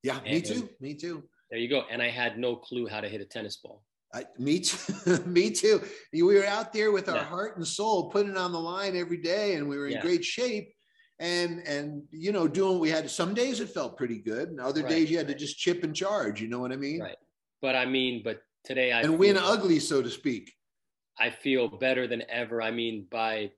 yeah, 0.05 0.21
me 0.21 0.41
too. 0.41 0.69
Me 0.81 0.95
too. 0.95 1.25
there 1.51 1.59
you 1.59 1.69
go 1.69 1.83
and 1.91 2.01
i 2.01 2.09
had 2.09 2.39
no 2.39 2.55
clue 2.55 2.87
how 2.87 3.01
to 3.01 3.09
hit 3.09 3.21
a 3.21 3.25
tennis 3.25 3.57
ball 3.57 3.83
I, 4.15 4.27
me 4.39 4.61
too. 4.61 5.19
me 5.27 5.51
too. 5.51 5.83
We 6.13 6.23
were 6.23 6.47
out 6.47 6.73
there 6.73 6.93
with 6.93 7.09
our 7.09 7.17
Yeah. 7.17 7.25
heart 7.25 7.57
and 7.57 7.67
soul, 7.67 8.11
putting 8.11 8.31
it 8.31 8.37
on 8.39 8.53
the 8.53 8.61
line 8.61 8.95
every 8.97 9.17
day, 9.17 9.57
and 9.57 9.69
we 9.69 9.77
were 9.77 9.89
in 9.89 9.95
Yeah. 9.95 10.03
great 10.03 10.25
shape. 10.25 10.73
And 11.19 11.67
and 11.67 12.05
you 12.13 12.31
know, 12.31 12.47
doing 12.47 12.75
what 12.75 12.81
we 12.81 12.91
had. 12.91 13.11
Some 13.11 13.35
days 13.35 13.59
it 13.59 13.71
felt 13.71 13.97
pretty 13.97 14.21
good, 14.21 14.51
and 14.51 14.61
other 14.61 14.83
Right, 14.83 14.91
days 14.91 15.11
you 15.11 15.19
had 15.19 15.27
to 15.27 15.35
just 15.35 15.59
chip 15.59 15.83
and 15.83 15.97
charge. 15.97 16.41
You 16.41 16.47
know 16.47 16.61
what 16.61 16.71
I 16.71 16.77
mean? 16.77 17.01
Right. 17.01 17.17
but 17.61 17.75
i 17.75 17.85
mean 17.85 18.23
but 18.23 18.39
today 18.63 18.93
i 18.93 19.01
And 19.01 19.19
win 19.19 19.37
ugly, 19.37 19.81
so 19.81 20.01
to 20.01 20.11
speak. 20.11 20.53
i 21.19 21.29
feel 21.31 21.67
better 21.67 22.07
than 22.07 22.23
ever 22.29 22.63
i 22.63 22.71
mean 22.71 23.09
by 23.11 23.51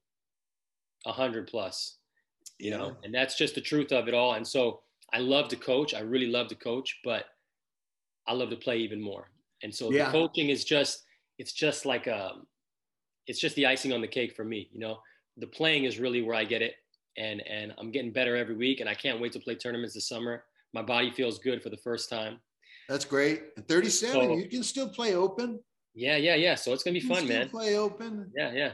a 1.04 1.12
hundred 1.12 1.48
plus 1.48 1.98
you 2.58 2.70
know 2.70 2.96
and 3.04 3.12
that's 3.14 3.36
just 3.36 3.54
the 3.56 3.60
truth 3.60 3.92
of 3.92 4.08
it 4.08 4.14
all 4.14 4.32
and 4.38 4.46
so 4.56 4.80
i 5.12 5.18
love 5.18 5.48
to 5.48 5.56
coach 5.56 5.94
i 5.94 6.00
really 6.00 6.26
love 6.26 6.48
to 6.48 6.54
coach 6.54 6.98
but 7.04 7.24
i 8.26 8.32
love 8.32 8.50
to 8.50 8.56
play 8.56 8.78
even 8.78 9.00
more 9.00 9.30
and 9.62 9.74
so 9.74 9.90
Yeah. 9.90 10.06
the 10.06 10.12
coaching 10.12 10.48
is 10.50 10.64
just 10.64 11.04
it's 11.38 11.52
just 11.52 11.86
like 11.86 12.08
um 12.08 12.46
it's 13.26 13.38
just 13.40 13.56
the 13.56 13.66
icing 13.66 13.92
on 13.92 14.00
the 14.00 14.08
cake 14.08 14.34
for 14.34 14.44
me 14.44 14.68
you 14.72 14.80
know 14.80 14.98
the 15.36 15.46
playing 15.46 15.84
is 15.84 15.98
really 15.98 16.22
where 16.22 16.34
i 16.34 16.44
get 16.44 16.62
it 16.62 16.74
and 17.16 17.40
and 17.46 17.72
i'm 17.78 17.90
getting 17.90 18.12
better 18.12 18.36
every 18.36 18.56
week 18.56 18.80
and 18.80 18.88
i 18.88 18.94
can't 18.94 19.20
wait 19.20 19.32
to 19.32 19.40
play 19.40 19.54
tournaments 19.54 19.94
this 19.94 20.08
summer 20.08 20.44
my 20.72 20.82
body 20.82 21.10
feels 21.10 21.38
good 21.38 21.62
for 21.62 21.70
the 21.70 21.76
first 21.78 22.10
time 22.10 22.38
That's 22.88 23.04
great. 23.04 23.42
At 23.56 23.66
37, 23.66 24.12
So- 24.12 24.36
you 24.36 24.48
can 24.48 24.62
still 24.62 24.88
play 24.88 25.14
open. 25.14 25.60
yeah 25.94 26.16
yeah 26.16 26.34
yeah 26.34 26.54
so 26.54 26.72
it's 26.72 26.82
gonna 26.84 26.94
be 26.94 27.00
You 27.00 27.08
fun 27.08 27.24
still 27.24 27.38
man 27.38 27.48
Play 27.48 27.76
open. 27.76 28.30
yeah 28.36 28.52
yeah 28.52 28.72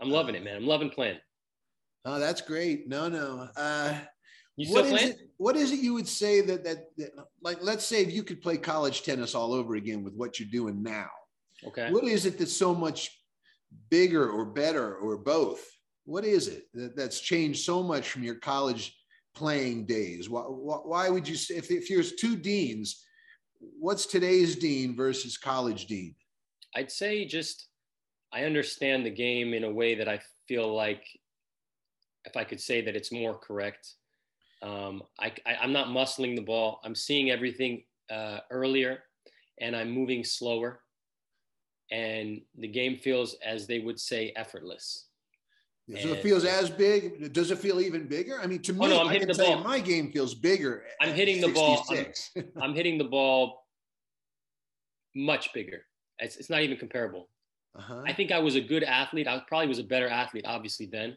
i'm 0.00 0.10
loving 0.10 0.34
it 0.34 0.42
man 0.44 0.56
i'm 0.56 0.66
loving 0.66 0.90
playing 0.90 1.18
Oh, 2.04 2.18
that's 2.18 2.40
great. 2.40 2.88
No, 2.88 3.08
no. 3.08 3.48
Uh, 3.56 3.94
you 4.56 4.66
still 4.66 4.82
what 4.82 4.86
is 4.86 4.92
playing 4.92 5.12
it? 5.12 5.30
What 5.38 5.56
is 5.56 5.72
it 5.72 5.80
you 5.80 5.94
would 5.94 6.08
say 6.08 6.40
that, 6.42 6.64
that 6.64 6.96
that 6.98 7.10
like? 7.42 7.58
Let's 7.62 7.84
say 7.84 8.02
if 8.02 8.12
you 8.12 8.22
could 8.22 8.42
play 8.42 8.56
college 8.56 9.02
tennis 9.02 9.34
all 9.34 9.52
over 9.52 9.74
again 9.76 10.04
with 10.04 10.14
what 10.14 10.38
you're 10.38 10.48
doing 10.50 10.82
now. 10.82 11.08
okay 11.66 11.90
What 11.90 12.04
is 12.04 12.26
it 12.26 12.38
that's 12.38 12.56
so 12.56 12.74
much 12.74 13.10
bigger 13.90 14.28
or 14.30 14.44
better 14.44 14.96
or 14.96 15.16
both? 15.16 15.64
What 16.04 16.24
is 16.24 16.48
it 16.48 16.64
that, 16.74 16.96
that's 16.96 17.20
changed 17.20 17.64
so 17.64 17.82
much 17.82 18.10
from 18.10 18.22
your 18.24 18.34
college 18.36 18.94
playing 19.34 19.86
days? 19.86 20.28
Why, 20.28 20.42
why, 20.42 20.76
why 20.76 21.08
would 21.08 21.26
you 21.26 21.36
say 21.36 21.56
if, 21.56 21.70
if 21.70 21.88
there's 21.88 22.14
two 22.16 22.36
deans, 22.36 23.04
what's 23.58 24.06
today's 24.06 24.56
dean 24.56 24.94
versus 24.96 25.38
college 25.38 25.86
dean? 25.86 26.14
I'd 26.74 26.90
say 26.90 27.24
just 27.24 27.68
I 28.32 28.44
understand 28.44 29.04
the 29.04 29.10
game 29.10 29.54
in 29.54 29.64
a 29.64 29.70
way 29.70 29.94
that 29.94 30.08
I 30.08 30.20
feel 30.48 30.74
like 30.74 31.04
if 32.24 32.36
I 32.36 32.44
could 32.44 32.60
say 32.60 32.80
that 32.82 32.96
it's 32.96 33.12
more 33.12 33.38
correct. 33.38 33.94
Um, 34.62 35.02
I, 35.18 35.32
I, 35.46 35.56
I'm 35.60 35.72
not 35.72 35.88
muscling 35.88 36.36
the 36.36 36.42
ball. 36.42 36.80
I'm 36.84 36.94
seeing 36.94 37.30
everything 37.30 37.82
uh, 38.10 38.38
earlier, 38.50 39.00
and 39.60 39.74
I'm 39.74 39.90
moving 39.90 40.24
slower. 40.24 40.80
And 41.90 42.40
the 42.56 42.68
game 42.68 42.96
feels, 42.96 43.34
as 43.44 43.66
they 43.66 43.80
would 43.80 44.00
say, 44.00 44.32
effortless. 44.36 45.06
So 46.00 46.08
it 46.12 46.22
feels 46.22 46.44
as 46.44 46.70
big. 46.70 47.32
Does 47.34 47.50
it 47.50 47.58
feel 47.58 47.80
even 47.80 48.06
bigger? 48.06 48.38
I 48.40 48.46
mean, 48.46 48.62
to 48.62 48.72
me, 48.72 48.86
Oh, 48.86 48.88
no, 48.88 49.08
I 49.08 49.18
can 49.18 49.28
tell 49.34 49.58
you 49.58 49.64
my 49.64 49.78
game 49.80 50.10
feels 50.12 50.34
bigger. 50.34 50.84
I'm 51.02 51.12
hitting 51.12 51.40
the 51.40 51.48
ball. 51.48 51.84
I'm- 51.90 52.12
I'm 52.62 52.74
hitting 52.74 52.96
the 52.98 53.04
ball 53.04 53.66
much 55.14 55.52
bigger. 55.52 55.82
It's, 56.18 56.36
it's 56.36 56.48
not 56.48 56.62
even 56.62 56.78
comparable. 56.78 57.28
uh-huh. 57.76 58.04
I 58.06 58.12
think 58.14 58.30
I 58.32 58.38
was 58.38 58.54
a 58.54 58.60
good 58.60 58.84
athlete. 58.84 59.26
I 59.28 59.42
probably 59.48 59.66
was 59.66 59.80
a 59.80 59.84
better 59.84 60.08
athlete, 60.08 60.44
obviously, 60.46 60.86
then 60.86 61.16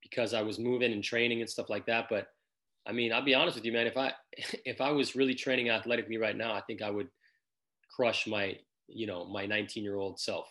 because 0.00 0.32
I 0.32 0.42
was 0.42 0.58
moving 0.58 0.92
and 0.92 1.02
training 1.04 1.40
and 1.40 1.50
stuff 1.50 1.68
like 1.68 1.84
that. 1.86 2.06
But 2.08 2.28
I 2.86 2.92
mean, 2.92 3.12
I'll 3.12 3.24
be 3.24 3.34
honest 3.34 3.56
with 3.56 3.64
you, 3.64 3.72
man. 3.72 3.86
If 3.86 3.96
I 3.96 4.12
if 4.64 4.80
I 4.80 4.90
was 4.92 5.14
really 5.16 5.34
training 5.34 5.68
athletically 5.70 6.16
right 6.18 6.36
now, 6.36 6.52
I 6.54 6.60
think 6.62 6.82
I 6.82 6.90
would 6.90 7.08
crush 7.94 8.26
my 8.26 8.56
you 8.88 9.06
know 9.06 9.24
my 9.26 9.46
19 9.46 9.82
year 9.84 9.96
old 9.96 10.18
self. 10.20 10.48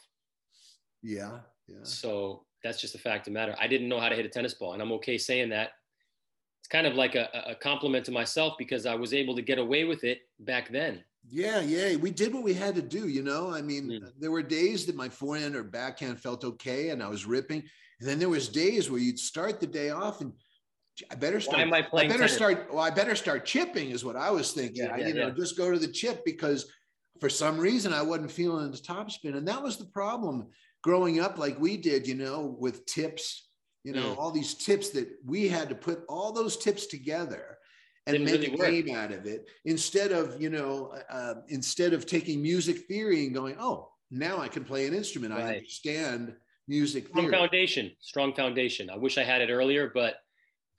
Yeah, 1.04 1.40
yeah. 1.68 1.84
So 1.84 2.46
that's 2.64 2.80
just 2.80 2.96
a 2.96 3.00
fact 3.00 3.28
of 3.28 3.34
matter. 3.34 3.56
I 3.60 3.68
didn't 3.68 3.90
know 3.90 4.00
how 4.00 4.10
to 4.10 4.16
hit 4.16 4.26
a 4.26 4.30
tennis 4.30 4.54
ball, 4.54 4.74
and 4.74 4.82
I'm 4.82 4.92
okay 4.94 5.18
saying 5.18 5.50
that. 5.50 5.72
It's 6.60 6.68
kind 6.68 6.86
of 6.86 6.94
like 6.94 7.16
a, 7.16 7.28
a 7.48 7.56
compliment 7.56 8.06
to 8.06 8.12
myself 8.12 8.54
because 8.60 8.86
I 8.86 8.94
was 8.94 9.16
able 9.16 9.36
to 9.36 9.42
get 9.42 9.58
away 9.58 9.84
with 9.84 10.04
it 10.04 10.20
back 10.42 10.70
then. 10.72 11.04
Yeah, 11.28 11.60
yeah. 11.60 11.96
We 11.96 12.12
did 12.12 12.32
what 12.36 12.44
we 12.44 12.54
had 12.54 12.76
to 12.76 12.84
do, 12.84 13.08
you 13.08 13.24
know. 13.24 13.52
I 13.52 13.64
mean, 13.64 13.90
Mm. 13.90 14.12
there 14.20 14.30
were 14.30 14.44
days 14.44 14.86
that 14.86 14.96
my 14.96 15.10
forehand 15.10 15.56
or 15.56 15.64
backhand 15.64 16.20
felt 16.20 16.44
okay 16.44 16.90
and 16.90 17.02
I 17.02 17.08
was 17.08 17.26
ripping. 17.26 17.64
And 18.00 18.08
then 18.08 18.20
there 18.20 18.30
was 18.30 18.48
days 18.48 18.92
where 18.92 19.00
you'd 19.00 19.18
start 19.18 19.60
the 19.60 19.66
day 19.66 19.90
off 19.90 20.22
and 20.22 20.34
I 21.10 21.16
better 21.16 21.40
start. 21.40 21.62
am 21.62 21.74
I 21.74 21.82
playing 21.82 22.10
better 22.10 22.20
tennis? 22.20 22.36
start. 22.36 22.68
Well, 22.70 22.84
I 22.84 22.90
better 22.90 23.16
start 23.16 23.46
chipping 23.46 23.92
is 23.92 24.04
what 24.06 24.16
I 24.16 24.30
was 24.30 24.52
thinking. 24.54 24.84
Yeah, 24.86 24.94
I, 24.94 24.98
yeah, 24.98 25.08
you 25.08 25.14
know, 25.14 25.32
just 25.32 25.58
go 25.58 25.72
to 25.72 25.80
the 25.80 25.88
chip 25.88 26.24
because 26.26 26.72
for 27.20 27.30
some 27.30 27.58
reason 27.58 27.94
I 27.94 28.02
wasn't 28.02 28.32
feeling 28.32 28.72
the 28.72 28.78
topspin. 28.78 29.36
And 29.38 29.48
that 29.48 29.62
was 29.62 29.78
the 29.78 29.86
problem 29.86 30.48
growing 30.84 31.20
up 31.20 31.38
like 31.38 31.60
we 31.60 31.78
did, 31.78 32.08
you 32.08 32.16
know, 32.16 32.56
with 32.60 32.86
tips, 32.86 33.50
you 33.84 33.94
know, 33.94 34.14
Mm. 34.16 34.18
all 34.18 34.32
these 34.32 34.54
tips 34.56 34.90
that 34.90 35.08
we 35.26 35.48
had 35.48 35.70
to 35.70 35.76
put 35.76 36.04
all 36.10 36.32
those 36.34 36.58
tips 36.58 36.88
together 36.88 37.58
and 38.08 38.14
Didn't 38.16 38.26
make 38.26 38.42
really 38.42 38.54
a 38.54 38.58
work. 38.58 38.86
game 38.86 38.96
out 38.96 39.12
of 39.12 39.26
it 39.26 39.50
instead 39.66 40.12
of, 40.12 40.42
you 40.42 40.50
know, 40.50 40.94
uh, 41.10 41.36
instead 41.50 41.94
of 41.94 42.06
taking 42.06 42.42
music 42.42 42.88
theory 42.88 43.26
and 43.26 43.34
going, 43.34 43.56
oh, 43.60 43.92
now 44.10 44.40
I 44.40 44.48
can 44.50 44.66
play 44.66 44.88
an 44.88 44.94
instrument. 44.94 45.34
I 45.34 45.38
Right. 45.42 45.58
understand 45.58 46.36
music 46.68 47.08
strong 47.08 47.26
theory. 47.26 47.34
foundation 47.38 47.92
strong 48.00 48.34
foundation 48.34 48.90
i 48.92 48.96
wish 48.96 49.18
i 49.18 49.24
had 49.24 49.42
it 49.42 49.50
earlier 49.50 49.92
but 49.94 50.18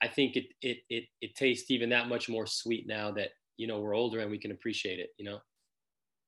i 0.03 0.07
think 0.07 0.35
it 0.35 0.45
it 0.61 0.77
it, 0.89 1.03
it 1.21 1.35
tastes 1.35 1.71
even 1.71 1.89
that 1.89 2.09
much 2.09 2.29
more 2.29 2.45
sweet 2.45 2.87
now 2.87 3.11
that 3.11 3.29
you 3.57 3.67
know 3.67 3.79
we're 3.79 3.95
older 3.95 4.19
and 4.19 4.29
we 4.29 4.37
can 4.37 4.51
appreciate 4.51 4.99
it 4.99 5.09
you 5.17 5.25
know 5.25 5.39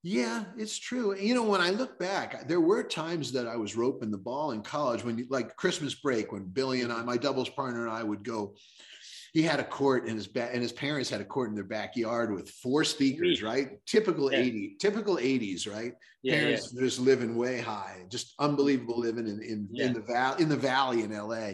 yeah, 0.07 0.43
it's 0.55 0.77
true. 0.77 1.17
You 1.17 1.33
know, 1.33 1.41
when 1.41 1.61
I 1.61 1.71
look 1.71 1.97
back, 1.97 2.47
there 2.47 2.61
were 2.61 2.83
times 2.83 3.31
that 3.31 3.47
I 3.47 3.55
was 3.55 3.75
roping 3.75 4.11
the 4.11 4.19
ball 4.19 4.51
in 4.51 4.61
college 4.61 5.03
when, 5.03 5.17
you, 5.17 5.25
like 5.31 5.55
Christmas 5.55 5.95
break, 5.95 6.31
when 6.31 6.43
Billy 6.43 6.83
and 6.83 6.93
I, 6.93 7.01
my 7.01 7.17
doubles 7.17 7.49
partner 7.49 7.87
and 7.87 7.91
I 7.91 8.03
would 8.03 8.23
go. 8.23 8.53
He 9.33 9.41
had 9.41 9.59
a 9.59 9.63
court 9.63 10.07
in 10.07 10.15
his 10.15 10.27
back, 10.27 10.51
and 10.53 10.61
his 10.61 10.71
parents 10.71 11.09
had 11.09 11.21
a 11.21 11.25
court 11.25 11.49
in 11.49 11.55
their 11.55 11.63
backyard 11.63 12.31
with 12.31 12.51
four 12.51 12.83
speakers, 12.83 13.41
right? 13.41 13.83
Typical 13.87 14.31
yeah. 14.31 14.37
80, 14.37 14.75
typical 14.79 15.17
80s, 15.17 15.67
right? 15.67 15.93
Yeah, 16.21 16.35
parents 16.35 16.71
yeah. 16.71 16.81
just 16.83 16.99
living 16.99 17.35
way 17.35 17.59
high, 17.59 18.05
just 18.07 18.35
unbelievable 18.37 18.99
living 18.99 19.27
in 19.27 19.41
in, 19.41 19.67
in 19.73 19.93
the 19.93 20.01
valley 20.01 20.43
in 20.43 20.49
the 20.49 20.55
valley 20.55 21.01
in 21.01 21.17
LA. 21.17 21.53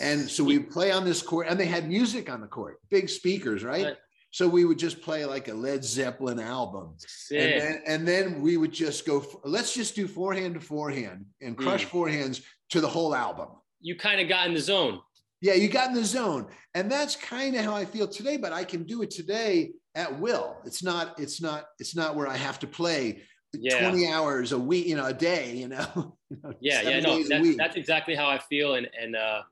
And 0.00 0.28
so 0.28 0.44
we 0.44 0.58
play 0.58 0.90
on 0.90 1.04
this 1.04 1.22
court, 1.22 1.46
and 1.48 1.58
they 1.58 1.66
had 1.66 1.88
music 1.88 2.30
on 2.30 2.40
the 2.40 2.46
court, 2.46 2.78
big 2.90 3.08
speakers, 3.08 3.62
right? 3.62 3.84
right. 3.84 3.96
So 4.30 4.48
we 4.48 4.64
would 4.64 4.78
just 4.78 5.02
play 5.02 5.26
like 5.26 5.48
a 5.48 5.54
Led 5.54 5.84
Zeppelin 5.84 6.40
album. 6.40 6.96
And 7.30 7.60
then, 7.60 7.82
and 7.86 8.08
then 8.08 8.40
we 8.40 8.56
would 8.56 8.72
just 8.72 9.04
go, 9.06 9.24
let's 9.44 9.74
just 9.74 9.94
do 9.94 10.08
forehand 10.08 10.54
to 10.54 10.60
forehand 10.60 11.26
and 11.42 11.56
crush 11.56 11.86
mm. 11.86 11.90
forehands 11.90 12.42
to 12.70 12.80
the 12.80 12.88
whole 12.88 13.14
album. 13.14 13.48
You 13.82 13.94
kind 13.96 14.20
of 14.22 14.28
got 14.28 14.46
in 14.46 14.54
the 14.54 14.60
zone. 14.60 15.00
Yeah, 15.42 15.52
you 15.54 15.68
got 15.68 15.88
in 15.88 15.94
the 15.94 16.04
zone. 16.04 16.46
And 16.74 16.90
that's 16.90 17.14
kind 17.14 17.56
of 17.56 17.64
how 17.64 17.74
I 17.74 17.84
feel 17.84 18.08
today, 18.08 18.38
but 18.38 18.54
I 18.54 18.64
can 18.64 18.84
do 18.84 19.02
it 19.02 19.10
today 19.10 19.72
at 19.94 20.18
will. 20.18 20.56
It's 20.64 20.82
not, 20.82 21.20
it's 21.20 21.42
not, 21.42 21.66
it's 21.78 21.94
not 21.94 22.16
where 22.16 22.26
I 22.26 22.36
have 22.36 22.58
to 22.60 22.66
play 22.66 23.22
yeah. 23.52 23.80
20 23.80 24.08
hours 24.08 24.52
a 24.52 24.58
week, 24.58 24.86
you 24.86 24.96
know, 24.96 25.06
a 25.06 25.12
day, 25.12 25.54
you 25.54 25.68
know. 25.68 26.16
yeah, 26.60 26.82
yeah, 26.82 27.00
no, 27.00 27.22
that's, 27.22 27.56
that's 27.56 27.76
exactly 27.76 28.14
how 28.14 28.26
I 28.28 28.38
feel. 28.38 28.74
And 28.74 28.88
and 28.98 29.16
uh 29.16 29.42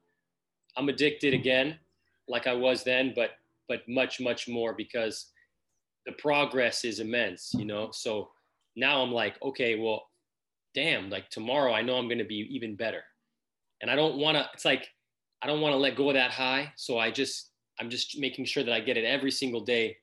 I'm 0.80 0.88
addicted 0.88 1.34
again, 1.34 1.78
like 2.26 2.46
I 2.46 2.54
was 2.54 2.82
then, 2.84 3.12
but 3.14 3.32
but 3.68 3.88
much, 3.88 4.20
much 4.20 4.48
more 4.48 4.72
because 4.72 5.26
the 6.06 6.12
progress 6.12 6.84
is 6.84 6.98
immense, 6.98 7.54
you 7.54 7.64
know? 7.64 7.90
So 7.92 8.30
now 8.74 9.00
I'm 9.00 9.12
like, 9.12 9.40
okay, 9.42 9.78
well, 9.78 10.08
damn, 10.74 11.08
like 11.08 11.30
tomorrow 11.30 11.72
I 11.72 11.82
know 11.82 11.96
I'm 11.96 12.08
going 12.08 12.18
to 12.18 12.24
be 12.24 12.48
even 12.50 12.74
better. 12.74 13.02
And 13.80 13.88
I 13.88 13.94
don't 13.94 14.16
want 14.16 14.36
to, 14.36 14.48
it's 14.52 14.64
like, 14.64 14.88
I 15.40 15.46
don't 15.46 15.60
want 15.60 15.72
to 15.72 15.76
let 15.76 15.94
go 15.94 16.08
of 16.08 16.14
that 16.14 16.32
high. 16.32 16.72
So 16.74 16.98
I 16.98 17.12
just, 17.12 17.50
I'm 17.78 17.90
just 17.90 18.18
making 18.18 18.44
sure 18.46 18.64
that 18.64 18.72
I 18.72 18.80
get 18.80 18.96
it 18.96 19.04
every 19.04 19.30
single 19.30 19.60
day. 19.60 19.98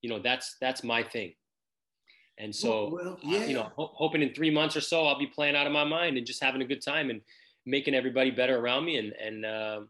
You 0.00 0.10
know, 0.10 0.18
that's, 0.18 0.56
that's 0.60 0.82
my 0.82 1.04
thing. 1.04 1.32
And 2.38 2.52
so, 2.52 2.90
well, 2.92 3.04
well, 3.04 3.18
yeah. 3.22 3.44
you 3.44 3.54
know, 3.54 3.70
ho- 3.76 3.92
hoping 3.94 4.22
in 4.22 4.34
three 4.34 4.50
months 4.50 4.76
or 4.76 4.80
so, 4.80 5.06
I'll 5.06 5.18
be 5.18 5.28
playing 5.28 5.54
out 5.54 5.68
of 5.68 5.72
my 5.72 5.84
mind 5.84 6.16
and 6.16 6.26
just 6.26 6.42
having 6.42 6.60
a 6.60 6.66
good 6.66 6.82
time 6.82 7.08
and 7.08 7.20
making 7.66 7.94
everybody 7.94 8.32
better 8.32 8.58
around 8.58 8.84
me. 8.84 8.96
And, 8.96 9.12
and, 9.12 9.46
uh, 9.46 9.80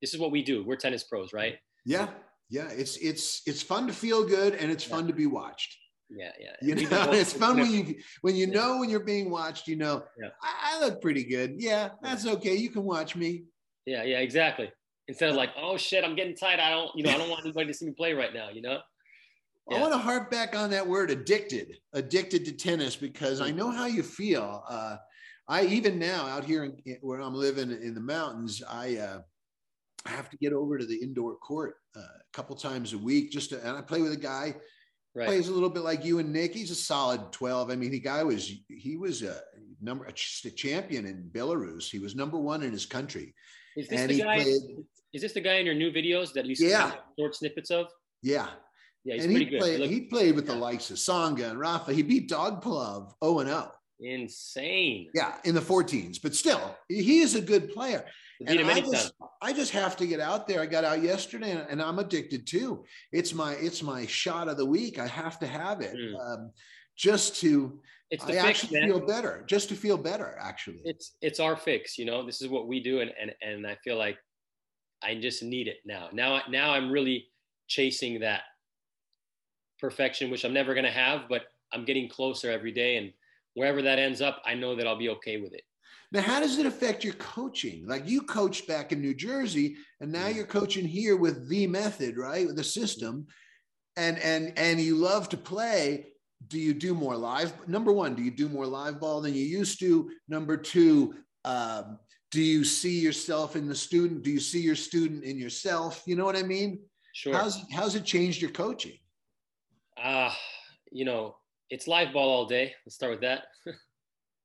this 0.00 0.14
is 0.14 0.20
what 0.20 0.30
we 0.30 0.42
do. 0.42 0.64
We're 0.64 0.76
tennis 0.76 1.04
pros, 1.04 1.32
right? 1.32 1.56
Yeah. 1.84 2.08
Yeah. 2.48 2.68
It's 2.70 2.96
it's 2.96 3.42
it's 3.46 3.62
fun 3.62 3.86
to 3.86 3.92
feel 3.92 4.24
good 4.24 4.54
and 4.54 4.70
it's 4.70 4.86
yeah. 4.86 4.96
fun 4.96 5.06
to 5.06 5.12
be 5.12 5.26
watched. 5.26 5.76
Yeah. 6.08 6.32
Yeah. 6.40 6.74
You 6.76 6.88
know 6.88 7.12
it's 7.12 7.32
fun 7.32 7.58
when 7.58 7.70
you 7.72 7.96
when 8.22 8.36
you 8.36 8.46
know 8.46 8.78
when 8.78 8.90
you're 8.90 9.00
being 9.04 9.30
watched 9.30 9.68
you 9.68 9.76
know 9.76 10.02
yeah. 10.20 10.28
I, 10.42 10.76
I, 10.76 10.80
look 10.80 11.00
pretty 11.00 11.24
good. 11.24 11.54
Yeah 11.58 11.90
that's 12.02 12.26
okay. 12.26 12.54
You 12.54 12.70
can 12.70 12.84
watch 12.84 13.16
me. 13.16 13.44
Yeah. 13.86 14.02
Yeah. 14.04 14.18
Exactly. 14.18 14.70
Instead 15.08 15.30
of 15.30 15.36
like 15.36 15.50
oh 15.56 15.76
shit 15.76 16.04
i'm 16.04 16.14
getting 16.14 16.36
tight 16.36 16.60
i 16.60 16.70
don't 16.70 16.90
you 16.94 17.02
know 17.02 17.10
i 17.10 17.18
don't 17.18 17.28
want 17.28 17.44
anybody 17.44 17.66
to 17.66 17.74
see 17.74 17.84
me 17.86 17.92
play 17.92 18.12
right 18.12 18.32
now 18.32 18.48
you 18.48 18.62
know? 18.62 18.78
Yeah. 19.68 19.76
I 19.76 19.80
want 19.80 19.92
to 19.92 19.98
harp 19.98 20.30
back 20.30 20.56
on 20.56 20.70
that 20.70 20.86
word 20.86 21.10
addicted, 21.10 21.76
addicted 21.92 22.44
to 22.46 22.52
tennis, 22.52 22.96
because 22.96 23.40
I 23.40 23.52
know 23.52 23.70
how 23.70 23.86
you 23.86 24.02
feel. 24.02 24.64
Uh, 24.68 24.96
I 25.46 25.64
even 25.66 25.98
now 25.98 26.26
out 26.26 26.44
here 26.44 26.64
in, 26.64 26.96
where 27.02 27.20
I'm 27.20 27.34
living 27.34 27.70
in 27.70 27.94
the 27.94 28.00
mountains, 28.00 28.62
I 28.68 28.96
uh, 28.96 29.18
I 30.06 30.10
have 30.10 30.30
to 30.30 30.36
get 30.38 30.52
over 30.52 30.78
to 30.78 30.86
the 30.86 30.96
indoor 30.96 31.36
court 31.36 31.76
uh, 31.96 32.00
a 32.00 32.32
couple 32.32 32.56
times 32.56 32.92
a 32.92 32.98
week 32.98 33.30
just 33.30 33.50
to, 33.50 33.66
and 33.66 33.76
I 33.76 33.82
play 33.82 34.00
with 34.00 34.12
a 34.12 34.16
guy 34.16 34.54
right. 35.14 35.26
plays 35.26 35.48
a 35.48 35.52
little 35.52 35.68
bit 35.68 35.82
like 35.82 36.04
you 36.04 36.18
and 36.18 36.32
Nick. 36.32 36.54
He's 36.54 36.70
a 36.70 36.74
solid 36.74 37.32
12. 37.32 37.70
I 37.70 37.76
mean, 37.76 37.90
the 37.90 38.00
guy 38.00 38.22
was, 38.22 38.50
he 38.68 38.96
was 38.96 39.22
a 39.22 39.40
number, 39.80 40.06
a 40.06 40.12
champion 40.12 41.06
in 41.06 41.30
Belarus. 41.32 41.90
He 41.90 41.98
was 41.98 42.14
number 42.14 42.38
one 42.38 42.62
in 42.62 42.72
his 42.72 42.86
country. 42.86 43.34
Is 43.76 43.88
this 43.88 44.00
and 44.00 44.10
the 44.10 44.22
guy, 44.22 44.42
played, 44.42 44.62
is 45.12 45.22
this 45.22 45.32
the 45.32 45.40
guy 45.40 45.54
in 45.54 45.66
your 45.66 45.74
new 45.74 45.92
videos 45.92 46.32
that 46.32 46.46
you 46.46 46.54
see 46.54 46.70
yeah. 46.70 46.92
short 47.18 47.34
snippets 47.34 47.70
of? 47.70 47.86
Yeah. 48.22 48.48
Yeah, 49.04 49.14
he's 49.14 49.24
and 49.24 49.32
pretty 49.32 49.44
he 49.46 49.50
good. 49.50 49.60
Played, 49.60 49.90
he 49.90 50.00
played 50.02 50.34
with 50.34 50.46
yeah. 50.46 50.54
the 50.54 50.58
likes 50.58 50.90
of 50.90 50.96
Tsonga 50.96 51.50
and 51.50 51.58
Rafa. 51.58 51.92
He 51.92 52.02
beat 52.02 52.28
Dolgopolov 52.28 53.12
0 53.24 53.38
and 53.40 53.48
0. 53.48 53.72
Insane. 54.02 55.08
Yeah, 55.14 55.34
in 55.44 55.54
the 55.54 55.60
14s, 55.60 56.18
but 56.22 56.34
still, 56.34 56.76
he 56.88 57.20
is 57.20 57.34
a 57.34 57.40
good 57.40 57.70
player. 57.70 58.04
And 58.46 58.70
I 58.70 58.80
just, 58.80 59.12
I 59.42 59.52
just 59.52 59.72
have 59.72 59.96
to 59.98 60.06
get 60.06 60.18
out 60.18 60.48
there. 60.48 60.60
I 60.60 60.66
got 60.66 60.84
out 60.84 61.02
yesterday, 61.02 61.50
and, 61.50 61.66
and, 61.68 61.82
I'm 61.82 61.98
addicted 61.98 62.46
too. 62.46 62.84
It's 63.12 63.34
my 63.34 63.52
it's 63.54 63.82
my 63.82 64.06
shot 64.06 64.48
of 64.48 64.56
the 64.56 64.64
week. 64.64 64.98
I 64.98 65.06
have 65.06 65.38
to 65.40 65.46
have 65.46 65.82
it 65.82 65.94
mm. 65.94 66.18
um, 66.18 66.50
just 66.96 67.36
to. 67.40 67.80
It's 68.10 68.24
the 68.24 68.40
I 68.40 68.46
fix, 68.46 68.64
actually 68.64 68.80
man. 68.80 68.88
feel 68.88 69.06
better. 69.06 69.44
Just 69.46 69.68
to 69.68 69.74
feel 69.74 69.96
better, 69.96 70.36
actually. 70.40 70.80
It's 70.84 71.16
it's 71.20 71.38
our 71.38 71.54
fix. 71.54 71.98
You 71.98 72.06
know, 72.06 72.24
this 72.24 72.40
is 72.40 72.48
what 72.48 72.66
we 72.66 72.82
do, 72.82 73.00
and 73.00 73.12
and 73.20 73.34
and 73.42 73.66
I 73.66 73.76
feel 73.84 73.98
like 73.98 74.16
I 75.02 75.14
just 75.16 75.42
need 75.42 75.68
it 75.68 75.78
now. 75.84 76.08
Now 76.12 76.40
now 76.48 76.72
I'm 76.72 76.90
really 76.90 77.26
chasing 77.68 78.20
that 78.20 78.42
perfection, 79.78 80.30
which 80.30 80.44
I'm 80.44 80.54
never 80.54 80.74
going 80.74 80.84
to 80.84 80.90
have, 80.90 81.22
but 81.28 81.42
I'm 81.72 81.84
getting 81.84 82.08
closer 82.08 82.50
every 82.50 82.72
day, 82.72 82.96
and 82.96 83.12
wherever 83.54 83.82
that 83.82 83.98
ends 83.98 84.20
up, 84.20 84.42
I 84.44 84.54
know 84.54 84.74
that 84.76 84.86
I'll 84.86 84.98
be 84.98 85.10
okay 85.10 85.40
with 85.40 85.52
it. 85.52 85.62
Now, 86.12 86.22
how 86.22 86.40
does 86.40 86.58
it 86.58 86.66
affect 86.66 87.04
your 87.04 87.14
coaching? 87.14 87.86
Like 87.86 88.08
you 88.08 88.22
coached 88.22 88.66
back 88.66 88.90
in 88.90 89.00
New 89.00 89.14
Jersey, 89.14 89.76
and 90.00 90.10
now 90.10 90.26
you're 90.26 90.44
coaching 90.44 90.84
here 90.84 91.16
with 91.16 91.48
the 91.48 91.66
method, 91.66 92.16
right? 92.16 92.46
With 92.46 92.56
the 92.56 92.64
system, 92.64 93.26
and 93.96 94.18
and 94.18 94.52
and 94.56 94.80
you 94.80 94.96
love 94.96 95.28
to 95.30 95.36
play. 95.36 96.06
Do 96.48 96.58
you 96.58 96.74
do 96.74 96.94
more 96.94 97.16
live? 97.16 97.68
Number 97.68 97.92
one, 97.92 98.14
do 98.14 98.22
you 98.22 98.30
do 98.30 98.48
more 98.48 98.66
live 98.66 98.98
ball 98.98 99.20
than 99.20 99.34
you 99.34 99.44
used 99.44 99.78
to? 99.80 100.10
Number 100.26 100.56
two, 100.56 101.14
um, 101.44 101.98
do 102.30 102.40
you 102.40 102.64
see 102.64 102.98
yourself 102.98 103.56
in 103.56 103.68
the 103.68 103.74
student? 103.74 104.22
Do 104.22 104.30
you 104.30 104.40
see 104.40 104.60
your 104.60 104.74
student 104.74 105.22
in 105.22 105.38
yourself? 105.38 106.02
You 106.06 106.16
know 106.16 106.24
what 106.24 106.36
I 106.36 106.42
mean? 106.42 106.80
Sure. 107.12 107.34
How's 107.34 107.62
how's 107.72 107.94
it 107.94 108.04
changed 108.04 108.40
your 108.40 108.50
coaching? 108.50 108.98
Uh, 110.02 110.32
you 110.90 111.04
know, 111.04 111.36
it's 111.68 111.86
live 111.86 112.12
ball 112.12 112.30
all 112.30 112.46
day. 112.46 112.72
Let's 112.84 112.96
start 112.96 113.12
with 113.12 113.20
that. 113.20 113.44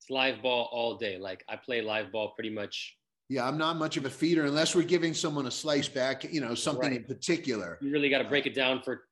it's 0.06 0.12
live 0.12 0.42
ball 0.42 0.70
all 0.72 0.96
day. 0.96 1.18
Like 1.18 1.44
I 1.50 1.56
play 1.56 1.82
live 1.82 2.12
ball 2.12 2.32
pretty 2.36 2.50
much. 2.50 2.96
Yeah, 3.28 3.48
I'm 3.48 3.58
not 3.58 3.78
much 3.78 3.98
of 3.98 4.06
a 4.06 4.10
feeder 4.10 4.46
unless 4.46 4.76
we're 4.76 4.84
giving 4.84 5.14
someone 5.14 5.48
a 5.48 5.52
slice 5.52 5.88
back, 5.88 6.32
you 6.32 6.42
know, 6.42 6.54
something 6.54 6.92
right. 6.92 6.98
in 6.98 7.04
particular. 7.06 7.80
You 7.82 7.92
really 7.92 8.10
got 8.10 8.20
to 8.20 8.30
break 8.30 8.46
it 8.46 8.54
down 8.54 8.84
for 8.84 9.06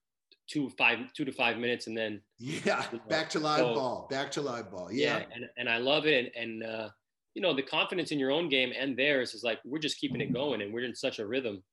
two 0.48 0.70
five 0.78 1.00
two 1.14 1.26
to 1.26 1.32
five 1.32 1.58
minutes 1.58 1.88
and 1.88 1.96
then 1.98 2.22
yeah 2.38 2.84
you 2.92 2.98
know, 2.98 3.04
back 3.08 3.30
to 3.30 3.40
live 3.40 3.60
so, 3.60 3.74
ball 3.74 4.08
back 4.12 4.30
to 4.30 4.42
live 4.42 4.70
ball 4.70 4.92
yeah, 4.92 5.20
yeah 5.20 5.26
and, 5.34 5.46
and 5.56 5.70
i 5.70 5.78
love 5.78 6.06
it 6.06 6.34
and, 6.36 6.62
and 6.62 6.70
uh 6.70 6.90
you 7.34 7.42
know 7.42 7.54
the 7.54 7.62
confidence 7.62 8.12
in 8.12 8.20
your 8.20 8.30
own 8.30 8.50
game 8.50 8.74
and 8.78 8.98
theirs 8.98 9.34
is 9.34 9.42
like 9.42 9.60
we're 9.64 9.80
just 9.80 9.98
keeping 10.00 10.20
it 10.20 10.34
going 10.34 10.62
and 10.62 10.74
we're 10.74 10.84
in 10.84 10.94
such 10.94 11.20
a 11.20 11.26
rhythm 11.26 11.64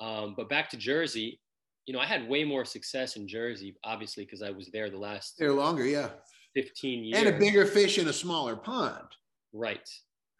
um 0.00 0.34
but 0.36 0.48
back 0.48 0.70
to 0.70 0.76
jersey 0.76 1.40
you 1.86 1.92
know 1.92 1.98
i 1.98 2.06
had 2.06 2.28
way 2.28 2.44
more 2.44 2.64
success 2.64 3.16
in 3.16 3.26
jersey 3.26 3.74
obviously 3.82 4.24
because 4.24 4.40
i 4.40 4.50
was 4.50 4.70
there 4.72 4.88
the 4.88 4.96
last 4.96 5.34
there 5.36 5.52
longer 5.52 5.84
yeah 5.84 6.10
15 6.54 7.04
years. 7.04 7.18
And 7.18 7.28
a 7.28 7.38
bigger 7.38 7.66
fish 7.66 7.98
in 7.98 8.08
a 8.08 8.12
smaller 8.12 8.56
pond. 8.56 9.08
Right. 9.52 9.88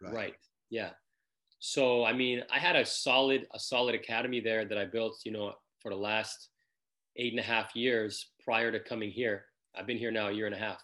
Right. 0.01 0.13
right. 0.13 0.35
Yeah. 0.69 0.89
So 1.59 2.03
I 2.03 2.13
mean, 2.13 2.43
I 2.51 2.59
had 2.59 2.75
a 2.75 2.85
solid 2.85 3.47
a 3.53 3.59
solid 3.59 3.95
academy 3.95 4.41
there 4.41 4.65
that 4.65 4.77
I 4.77 4.85
built, 4.85 5.21
you 5.23 5.31
know, 5.31 5.53
for 5.79 5.89
the 5.89 5.95
last 5.97 6.49
eight 7.15 7.31
and 7.31 7.39
a 7.39 7.43
half 7.43 7.75
years 7.75 8.31
prior 8.43 8.71
to 8.71 8.79
coming 8.79 9.11
here. 9.11 9.45
I've 9.75 9.87
been 9.87 9.97
here 9.97 10.11
now 10.11 10.27
a 10.27 10.31
year 10.31 10.45
and 10.45 10.55
a 10.55 10.59
half. 10.59 10.83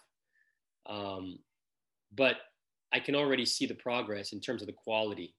Um, 0.86 1.38
but 2.14 2.36
I 2.92 2.98
can 2.98 3.14
already 3.14 3.44
see 3.44 3.66
the 3.66 3.74
progress 3.74 4.32
in 4.32 4.40
terms 4.40 4.62
of 4.62 4.66
the 4.66 4.72
quality. 4.72 5.34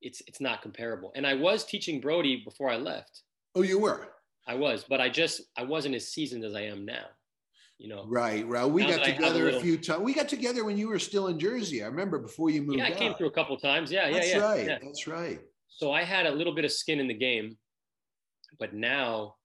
It's 0.00 0.22
it's 0.26 0.40
not 0.40 0.62
comparable. 0.62 1.12
And 1.14 1.26
I 1.26 1.34
was 1.34 1.64
teaching 1.64 2.00
Brody 2.00 2.42
before 2.44 2.70
I 2.70 2.76
left. 2.76 3.22
Oh, 3.54 3.62
you 3.62 3.78
were. 3.78 4.08
I 4.46 4.54
was, 4.54 4.84
but 4.88 5.00
I 5.00 5.08
just 5.08 5.42
I 5.56 5.62
wasn't 5.62 5.94
as 5.94 6.08
seasoned 6.08 6.44
as 6.44 6.54
I 6.54 6.62
am 6.62 6.84
now 6.84 7.06
you 7.80 7.88
know. 7.88 8.04
Right, 8.06 8.46
right. 8.46 8.66
We 8.66 8.86
got 8.86 9.02
together 9.02 9.42
a, 9.42 9.44
little... 9.46 9.60
a, 9.60 9.62
few 9.62 9.78
times. 9.78 10.02
We 10.02 10.12
got 10.12 10.28
together 10.28 10.64
when 10.64 10.76
you 10.76 10.88
were 10.88 10.98
still 10.98 11.28
in 11.28 11.38
Jersey. 11.38 11.82
I 11.82 11.86
remember 11.86 12.18
before 12.18 12.50
you 12.50 12.62
moved. 12.62 12.78
Yeah, 12.78 12.84
I 12.84 12.90
came 12.92 13.14
through 13.14 13.28
a 13.28 13.32
couple 13.32 13.56
times. 13.56 13.90
Yeah, 13.90 14.10
That's 14.10 14.28
yeah, 14.28 14.36
yeah. 14.36 14.42
Right. 14.42 14.66
Yeah. 14.66 14.78
That's 14.82 15.06
right. 15.06 15.40
So 15.68 15.90
I 15.90 16.04
had 16.04 16.26
a 16.26 16.30
little 16.30 16.54
bit 16.54 16.66
of 16.66 16.72
skin 16.72 17.00
in 17.00 17.08
the 17.08 17.14
game, 17.14 17.56
but 18.58 18.74
now 18.74 19.36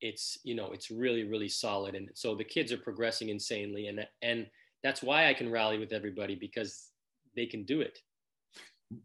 it's 0.00 0.38
you 0.42 0.54
know 0.54 0.72
it's 0.72 0.90
really 0.90 1.24
really 1.24 1.50
solid, 1.50 1.94
and 1.94 2.08
so 2.14 2.34
the 2.34 2.44
kids 2.44 2.72
are 2.72 2.78
progressing 2.78 3.28
insanely, 3.28 3.88
and 3.88 4.06
and 4.22 4.46
that's 4.82 5.02
why 5.02 5.28
I 5.28 5.34
can 5.34 5.50
rally 5.50 5.78
with 5.78 5.92
everybody 5.92 6.34
because 6.34 6.88
they 7.36 7.46
can 7.46 7.64
do 7.64 7.82
it. 7.82 7.98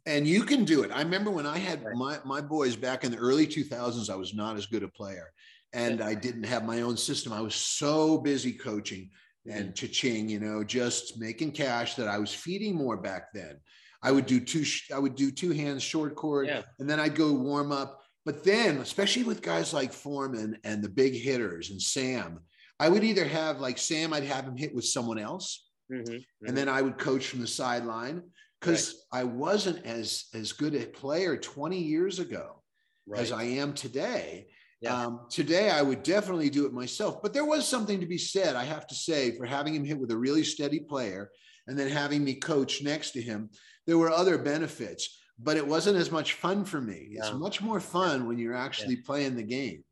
And 0.06 0.28
you 0.28 0.44
can 0.44 0.66
do 0.66 0.84
it. 0.84 0.92
I 0.92 1.02
remember 1.02 1.32
when 1.32 1.46
I 1.46 1.58
had 1.58 1.82
my, 1.96 2.18
my 2.26 2.42
boys 2.42 2.76
back 2.76 3.06
in 3.06 3.12
the 3.12 3.18
early 3.18 3.48
2000s, 3.48 4.10
I 4.10 4.18
was 4.18 4.34
not 4.34 4.58
as 4.58 4.66
good 4.66 4.84
a 4.84 4.88
player 4.90 5.32
and 5.78 6.02
I 6.02 6.16
didn't 6.16 6.44
have 6.44 6.66
my 6.66 6.82
own 6.82 6.98
system. 6.98 7.32
I 7.32 7.40
was 7.40 7.54
so 7.54 8.18
busy 8.18 8.52
coaching 8.52 9.12
and 9.50 9.76
cha-ching, 9.76 10.28
you 10.28 10.40
know, 10.40 10.64
just 10.64 11.20
making 11.20 11.52
cash 11.52 11.94
that 11.96 12.08
I 12.08 12.18
was 12.18 12.34
feeding 12.34 12.76
more 12.76 12.98
back 12.98 13.32
then. 13.32 13.58
I 14.02 14.12
would 14.12 14.26
do 14.26 14.40
two, 14.40 14.66
I 14.94 14.98
would 14.98 15.16
do 15.16 15.32
two 15.32 15.52
hands 15.52 15.84
short 15.84 16.16
cord, 16.16 16.48
yeah. 16.48 16.64
and 16.80 16.90
then 16.90 17.00
I'd 17.00 17.16
go 17.16 17.32
warm 17.32 17.72
up. 17.72 18.02
But 18.26 18.44
then, 18.44 18.78
especially 18.78 19.24
with 19.24 19.42
guys 19.42 19.72
like 19.74 19.94
Foreman 19.94 20.58
and 20.64 20.84
the 20.84 20.90
big 20.90 21.14
hitters 21.14 21.70
and 21.70 21.82
Sam, 21.82 22.40
I 22.80 22.90
would 22.90 23.04
either 23.04 23.26
have 23.26 23.62
like 23.62 23.78
Sam, 23.78 24.14
I'd 24.14 24.24
have 24.24 24.46
him 24.46 24.58
hit 24.58 24.76
with 24.76 24.86
someone 24.86 25.20
else, 25.20 25.70
mm-hmm, 25.92 26.12
mm-hmm. 26.12 26.48
and 26.48 26.58
then 26.58 26.68
I 26.68 26.82
would 26.82 26.98
coach 26.98 27.28
from 27.28 27.40
the 27.42 27.48
sideline 27.48 28.24
because 28.60 29.06
right. 29.14 29.22
I 29.22 29.24
wasn't 29.26 29.86
as 29.86 30.26
as 30.34 30.52
good 30.52 30.76
a 30.76 30.88
player 30.88 31.38
20 31.38 31.80
years 31.80 32.20
ago 32.20 32.64
right. 33.08 33.22
as 33.22 33.32
I 33.32 33.44
am 33.44 33.74
today. 33.74 34.48
Yeah. 34.82 34.96
Um, 34.96 35.22
today, 35.30 35.72
I 35.72 35.82
would 35.82 36.04
definitely 36.04 36.50
do 36.50 36.66
it 36.66 36.74
myself, 36.74 37.22
but 37.22 37.34
there 37.34 37.46
was 37.46 37.68
something 37.68 38.00
to 38.00 38.06
be 38.06 38.18
said, 38.18 38.56
I 38.56 38.64
have 38.64 38.86
to 38.88 38.96
say, 38.96 39.36
for 39.36 39.46
having 39.46 39.74
him 39.74 39.84
hit 39.84 40.00
with 40.00 40.12
a 40.12 40.18
really 40.18 40.44
steady 40.44 40.80
player 40.80 41.32
and 41.66 41.78
then 41.78 41.90
having 41.90 42.24
me 42.24 42.36
coach 42.36 42.84
next 42.84 43.12
to 43.12 43.22
him. 43.22 43.50
There 43.88 43.98
were 43.98 44.12
other 44.12 44.38
benefits, 44.38 45.20
but 45.40 45.58
it 45.58 45.66
wasn't 45.66 45.98
as 45.98 46.12
much 46.12 46.34
fun 46.34 46.64
for 46.64 46.80
me. 46.80 47.10
It's 47.12 47.34
much 47.34 47.62
more 47.62 47.80
fun 47.80 48.28
when 48.28 48.38
you're 48.38 48.56
actually 48.56 48.96
yeah. 48.96 49.06
playing 49.06 49.36
the 49.36 49.44
game. 49.44 49.84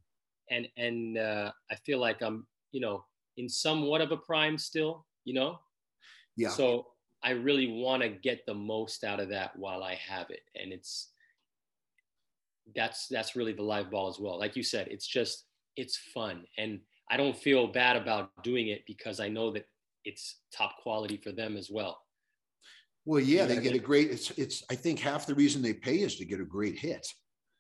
And 0.52 0.68
and 0.78 1.18
uh, 1.18 1.52
I 1.72 1.76
feel 1.76 2.00
like 2.00 2.22
I'm, 2.22 2.46
you 2.72 2.82
know, 2.82 3.06
in 3.38 3.50
somewhat 3.50 4.02
of 4.02 4.12
a 4.12 4.18
prime 4.18 4.58
still, 4.58 5.06
you 5.24 5.34
know. 5.34 5.60
Yeah. 6.38 6.50
So 6.50 6.88
I 7.24 7.32
really 7.32 7.82
want 7.82 8.04
to 8.04 8.10
get 8.10 8.46
the 8.46 8.54
most 8.54 9.04
out 9.04 9.20
of 9.20 9.30
that 9.30 9.58
while 9.58 9.82
I 9.82 9.96
have 9.96 10.30
it, 10.30 10.42
and 10.56 10.72
it's 10.72 11.12
that's 12.76 13.08
that's 13.08 13.36
really 13.36 13.54
the 13.54 13.64
live 13.64 13.92
ball 13.92 14.10
as 14.10 14.20
well. 14.20 14.40
Like 14.40 14.56
you 14.56 14.64
said, 14.64 14.88
it's 14.90 15.08
just 15.08 15.46
it's 15.76 15.98
fun, 16.14 16.46
and 16.58 16.80
I 17.10 17.18
don't 17.18 17.38
feel 17.38 17.68
bad 17.68 17.98
about 17.98 18.32
doing 18.44 18.70
it 18.70 18.84
because 18.88 19.20
I 19.20 19.30
know 19.30 19.52
that 19.52 19.66
it's 20.06 20.40
top 20.56 20.78
quality 20.82 21.18
for 21.18 21.32
them 21.32 21.58
as 21.58 21.70
well. 21.70 22.00
Well, 23.06 23.20
yeah, 23.20 23.46
they 23.46 23.60
get 23.60 23.76
a 23.76 23.80
great. 23.80 24.10
It's 24.10 24.32
it's. 24.32 24.64
I 24.70 24.76
think 24.76 25.00
half 25.00 25.28
the 25.28 25.36
reason 25.36 25.62
they 25.62 25.74
pay 25.74 25.98
is 25.98 26.16
to 26.16 26.26
get 26.26 26.40
a 26.40 26.46
great 26.46 26.78
hit. 26.80 27.08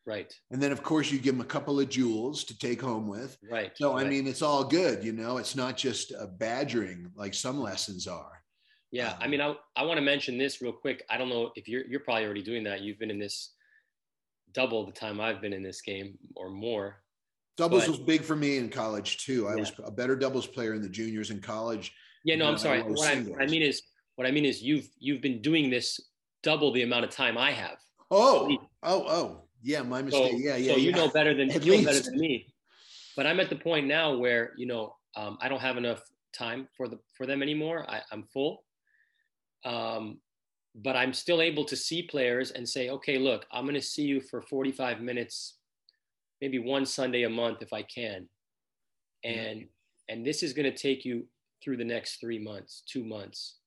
Right. 0.08 0.32
And 0.52 0.62
then 0.62 0.72
of 0.72 0.84
course 0.84 1.12
you 1.12 1.18
give 1.18 1.34
them 1.34 1.42
a 1.42 1.50
couple 1.50 1.80
of 1.80 1.90
jewels 1.90 2.44
to 2.46 2.58
take 2.58 2.80
home 2.80 3.08
with. 3.08 3.38
Right. 3.50 3.72
So 3.76 3.96
right. 3.96 4.06
I 4.06 4.10
mean, 4.10 4.28
it's 4.28 4.44
all 4.44 4.64
good. 4.64 5.04
You 5.04 5.14
know, 5.14 5.38
it's 5.38 5.56
not 5.56 5.78
just 5.78 6.12
a 6.12 6.28
badgering 6.28 7.12
like 7.16 7.34
some 7.34 7.60
lessons 7.60 8.08
are. 8.08 8.44
Yeah, 8.92 9.10
um, 9.10 9.18
I 9.20 9.28
mean, 9.28 9.42
I 9.42 9.56
I 9.76 9.84
want 9.84 9.98
to 9.98 10.04
mention 10.04 10.38
this 10.38 10.62
real 10.62 10.72
quick. 10.72 11.04
I 11.10 11.18
don't 11.18 11.30
know 11.30 11.52
if 11.56 11.68
you're 11.68 11.86
you're 11.86 12.00
probably 12.00 12.26
already 12.26 12.44
doing 12.44 12.64
that. 12.66 12.82
You've 12.82 13.00
been 13.00 13.12
in 13.12 13.20
this 13.20 13.54
double 14.56 14.86
the 14.86 14.92
time 14.92 15.22
I've 15.22 15.42
been 15.42 15.54
in 15.54 15.62
this 15.62 15.82
game 15.82 16.18
or 16.36 16.50
more. 16.50 17.04
Doubles 17.58 17.84
but, 17.84 17.92
was 17.92 18.00
big 18.00 18.24
for 18.24 18.36
me 18.36 18.58
in 18.58 18.70
college 18.70 19.24
too. 19.24 19.48
I 19.48 19.52
yeah. 19.52 19.60
was 19.60 19.72
a 19.84 19.92
better 19.92 20.16
doubles 20.16 20.48
player 20.48 20.74
in 20.74 20.82
the 20.82 20.90
juniors 20.90 21.30
in 21.30 21.42
college. 21.42 21.94
Yeah, 22.24 22.38
no, 22.38 22.48
I'm 22.48 22.58
sorry. 22.58 22.80
I 22.80 22.84
what, 22.84 23.08
I, 23.08 23.20
what 23.22 23.42
I 23.42 23.46
mean 23.46 23.62
is, 23.62 23.82
what 24.16 24.26
I 24.28 24.32
mean 24.32 24.46
is, 24.46 24.62
you've 24.62 24.90
you've 24.98 25.22
been 25.22 25.42
doing 25.42 25.70
this 25.70 26.00
double 26.42 26.72
the 26.72 26.82
amount 26.82 27.06
of 27.06 27.12
time 27.12 27.38
I 27.38 27.52
have. 27.52 27.78
Oh, 28.12 28.58
oh, 28.84 29.06
oh, 29.08 29.42
yeah, 29.62 29.82
my 29.84 30.02
mistake. 30.02 30.32
So, 30.32 30.38
yeah, 30.38 30.56
yeah. 30.56 30.74
So 30.74 30.78
yeah. 30.78 30.86
you 30.86 30.92
know 30.92 31.08
better 31.10 31.34
than 31.34 31.50
you 31.62 31.78
know 31.78 31.86
better 31.86 32.00
than 32.00 32.18
me. 32.18 32.54
But 33.16 33.28
I'm 33.28 33.40
at 33.40 33.50
the 33.50 33.56
point 33.56 33.88
now 33.88 34.18
where 34.18 34.52
you 34.58 34.66
know 34.66 34.96
um, 35.16 35.38
I 35.40 35.48
don't 35.48 35.62
have 35.62 35.78
enough 35.78 36.02
time 36.34 36.68
for 36.76 36.88
the 36.88 37.00
for 37.14 37.26
them 37.26 37.42
anymore. 37.42 37.86
I, 37.90 38.02
I'm 38.12 38.24
full. 38.24 38.64
Um, 39.64 40.20
but 40.75 40.96
I'm 40.96 41.13
still 41.13 41.41
able 41.41 41.63
to 41.65 41.75
see 41.75 42.03
players 42.03 42.51
and 42.51 42.67
say, 42.67 42.89
okay, 42.89 43.17
look, 43.17 43.46
I'm 43.51 43.63
going 43.63 43.75
to 43.75 43.82
see 43.82 44.03
you 44.03 44.20
for 44.20 44.41
45 44.41 45.00
minutes, 45.00 45.58
maybe 46.41 46.60
one 46.60 46.86
Sunday 46.86 47.24
a 47.24 47.29
month 47.29 47.62
if 47.62 47.72
I 47.72 47.82
can. 47.84 48.27
And, 49.24 49.60
yeah. 49.60 49.65
and 50.10 50.25
this 50.25 50.44
is 50.44 50.51
going 50.51 50.70
to 50.70 50.77
take 50.77 51.05
you 51.05 51.25
through 51.63 51.77
the 51.77 51.86
next 51.86 52.20
three 52.20 52.39
months, 52.39 52.84
two 52.86 53.05
months. 53.05 53.58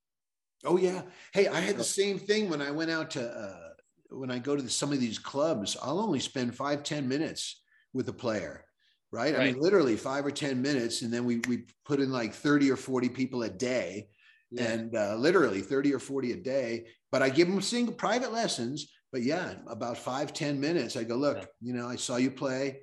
Oh 0.65 0.77
yeah. 0.77 1.03
Hey, 1.33 1.49
I 1.49 1.61
had 1.61 1.79
the 1.79 1.85
same 1.85 2.19
thing 2.19 2.51
when 2.51 2.61
I 2.61 2.71
went 2.71 2.91
out 2.91 3.11
to, 3.13 3.27
uh, 3.27 3.71
when 4.11 4.31
I 4.31 4.39
go 4.39 4.55
to 4.55 4.63
the, 4.63 4.69
some 4.69 4.93
of 4.93 5.01
these 5.01 5.19
clubs, 5.19 5.77
I'll 5.83 6.01
only 6.01 6.21
spend 6.21 6.55
five 6.55 6.83
ten 6.83 7.09
minutes 7.09 7.63
with 7.95 8.09
a 8.09 8.13
player. 8.13 8.65
Right? 9.11 9.35
right. 9.35 9.41
I 9.41 9.53
mean, 9.53 9.61
literally 9.61 9.97
five 9.97 10.27
or 10.27 10.31
10 10.31 10.61
minutes. 10.61 11.01
And 11.01 11.11
then 11.11 11.25
we, 11.25 11.41
we 11.49 11.65
put 11.87 11.99
in 11.99 12.13
like 12.13 12.35
30 12.35 12.71
or 12.71 12.77
40 12.77 13.09
people 13.09 13.45
a 13.45 13.49
day 13.49 14.09
yeah. 14.51 14.65
and 14.65 14.97
uh, 14.97 15.17
literally 15.17 15.61
30 15.61 15.95
or 15.95 15.99
40 15.99 16.33
a 16.33 16.37
day. 16.37 16.87
But 17.11 17.23
I 17.23 17.29
give 17.29 17.49
them 17.49 17.61
single 17.61 17.95
private 17.95 18.33
lessons. 18.33 18.91
But 19.13 19.23
yeah, 19.23 19.55
about 19.69 19.97
five 19.97 20.35
ten 20.35 20.61
minutes, 20.61 20.95
I 20.95 21.03
go, 21.03 21.17
look, 21.17 21.39
yeah. 21.39 21.45
you 21.63 21.73
know, 21.73 21.89
I 21.89 21.97
saw 21.97 22.17
you 22.17 22.31
play 22.31 22.81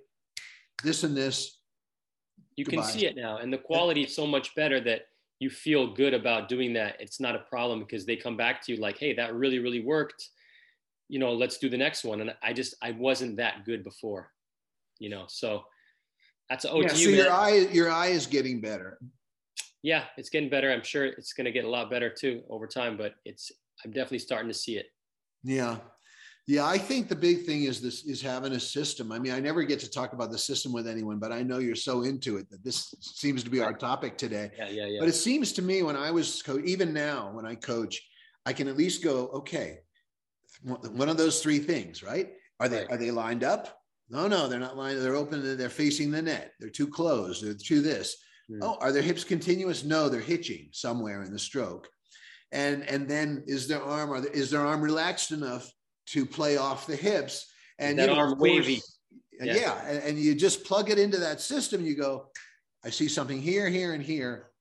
this 0.84 1.04
and 1.04 1.16
this. 1.16 1.60
You 2.56 2.66
Goodbye. 2.66 2.82
can 2.82 2.92
see 2.92 3.06
it 3.06 3.16
now. 3.16 3.38
And 3.38 3.54
the 3.54 3.60
quality 3.60 4.04
is 4.04 4.16
so 4.16 4.26
much 4.26 4.56
better 4.56 4.80
that 4.82 5.02
you 5.40 5.50
feel 5.50 5.94
good 5.94 6.14
about 6.14 6.50
doing 6.50 6.74
that. 6.74 6.96
It's 7.00 7.20
not 7.20 7.36
a 7.36 7.40
problem 7.40 7.80
because 7.80 8.06
they 8.06 8.16
come 8.16 8.38
back 8.38 8.64
to 8.64 8.74
you 8.74 8.82
like, 8.82 8.98
hey, 8.98 9.14
that 9.14 9.36
really, 9.36 9.60
really 9.60 9.82
worked. 9.82 10.30
You 11.10 11.20
know, 11.20 11.34
let's 11.34 11.60
do 11.60 11.70
the 11.70 11.78
next 11.78 12.04
one. 12.04 12.22
And 12.22 12.34
I 12.42 12.54
just, 12.54 12.76
I 12.82 12.92
wasn't 12.92 13.38
that 13.38 13.66
good 13.66 13.84
before, 13.84 14.32
you 14.98 15.10
know, 15.10 15.26
so 15.28 15.66
that's 16.50 16.66
oh, 16.66 16.82
yeah, 16.82 16.88
so 16.88 16.98
you, 16.98 17.10
your 17.10 17.32
eye, 17.32 17.68
your 17.72 17.92
eye 17.92 18.08
is 18.08 18.26
getting 18.26 18.62
better 18.62 18.98
yeah, 19.86 20.06
it's 20.18 20.30
getting 20.30 20.50
better. 20.50 20.72
I'm 20.72 20.84
sure 20.84 21.06
it's 21.06 21.34
going 21.34 21.46
to 21.46 21.52
get 21.52 21.64
a 21.64 21.70
lot 21.70 21.92
better 21.92 22.10
too 22.10 22.42
over 22.50 22.66
time, 22.66 22.98
but 22.98 23.14
it's 23.24 23.52
I'm 23.84 23.92
definitely 23.92 24.20
starting 24.20 24.48
to 24.48 24.54
see 24.54 24.78
it. 24.78 24.88
Yeah. 25.44 25.78
Yeah, 26.48 26.66
I 26.66 26.80
think 26.80 27.08
the 27.08 27.16
big 27.16 27.46
thing 27.46 27.64
is 27.64 27.82
this 27.82 28.04
is 28.04 28.20
having 28.20 28.54
a 28.54 28.60
system. 28.60 29.12
I 29.12 29.20
mean, 29.20 29.32
I 29.32 29.40
never 29.40 29.64
get 29.64 29.80
to 29.82 29.90
talk 29.90 30.14
about 30.14 30.32
the 30.32 30.40
system 30.40 30.74
with 30.74 30.88
anyone, 30.88 31.20
but 31.20 31.32
I 31.32 31.44
know 31.44 31.60
you're 31.60 31.76
so 31.76 32.02
into 32.02 32.38
it 32.38 32.50
that 32.50 32.64
this 32.64 32.96
seems 33.00 33.44
to 33.44 33.50
be 33.52 33.62
our 33.62 33.74
topic 33.74 34.18
today. 34.18 34.52
Yeah, 34.58 34.70
yeah, 34.70 34.86
yeah. 34.88 35.00
But 35.00 35.10
it 35.10 35.16
seems 35.16 35.54
to 35.54 35.62
me 35.62 35.84
when 35.84 35.96
I 35.96 36.10
was 36.10 36.42
co- 36.42 36.62
even 36.66 36.92
now 36.92 37.32
when 37.32 37.46
I 37.46 37.54
coach, 37.54 38.02
I 38.46 38.54
can 38.54 38.68
at 38.68 38.78
least 38.78 39.04
go, 39.04 39.28
okay, 39.30 39.80
one 40.64 41.10
of 41.10 41.18
those 41.18 41.44
three 41.44 41.60
things, 41.60 42.02
right? 42.02 42.30
Are 42.60 42.70
they 42.70 42.78
right. 42.78 42.92
are 42.92 42.98
they 42.98 43.12
lined 43.12 43.44
up? 43.44 43.80
No, 44.10 44.28
no, 44.28 44.48
they're 44.48 44.60
not 44.60 44.78
lined. 44.78 45.02
They're 45.02 45.16
open. 45.16 45.58
They're 45.58 45.70
facing 45.70 46.10
the 46.10 46.22
net. 46.22 46.54
They're 46.60 46.70
too 46.70 46.88
close. 46.88 47.42
They're 47.42 47.54
too 47.54 47.82
this. 47.82 48.18
Mm. 48.52 48.60
Oh, 48.62 48.78
are 48.80 48.92
their 48.92 49.02
hips 49.02 49.24
continuous? 49.24 49.84
No, 49.84 50.10
they're 50.10 50.22
hitching 50.22 50.70
somewhere 50.72 51.24
in 51.24 51.32
the 51.32 51.40
stroke. 51.40 51.88
And 52.52 52.84
and 52.88 53.08
then 53.08 53.44
is 53.48 53.68
their 53.68 53.82
arm 53.82 54.12
are 54.12 54.22
there, 54.22 54.32
is 54.32 54.52
their 54.52 54.66
arm 54.66 54.82
relaxed 54.82 55.32
enough 55.32 55.70
to 56.08 56.26
play 56.26 56.58
off 56.58 56.88
the 56.88 56.96
hips? 56.96 57.52
And 57.80 58.00
that 58.00 58.10
you 58.10 58.16
know, 58.16 58.22
arm 58.22 58.40
wavy. 58.40 58.82
Yeah, 59.42 59.56
yeah. 59.56 59.86
And, 59.88 60.04
and 60.04 60.20
you 60.20 60.36
just 60.36 60.64
plug 60.64 60.90
it 60.90 61.00
into 61.00 61.18
that 61.18 61.42
system. 61.42 61.84
You 61.86 61.96
go, 61.96 62.30
I 62.84 62.90
see 62.90 63.08
something 63.08 63.42
here, 63.42 63.68
here, 63.68 63.94
and 63.94 64.04
here. 64.04 64.52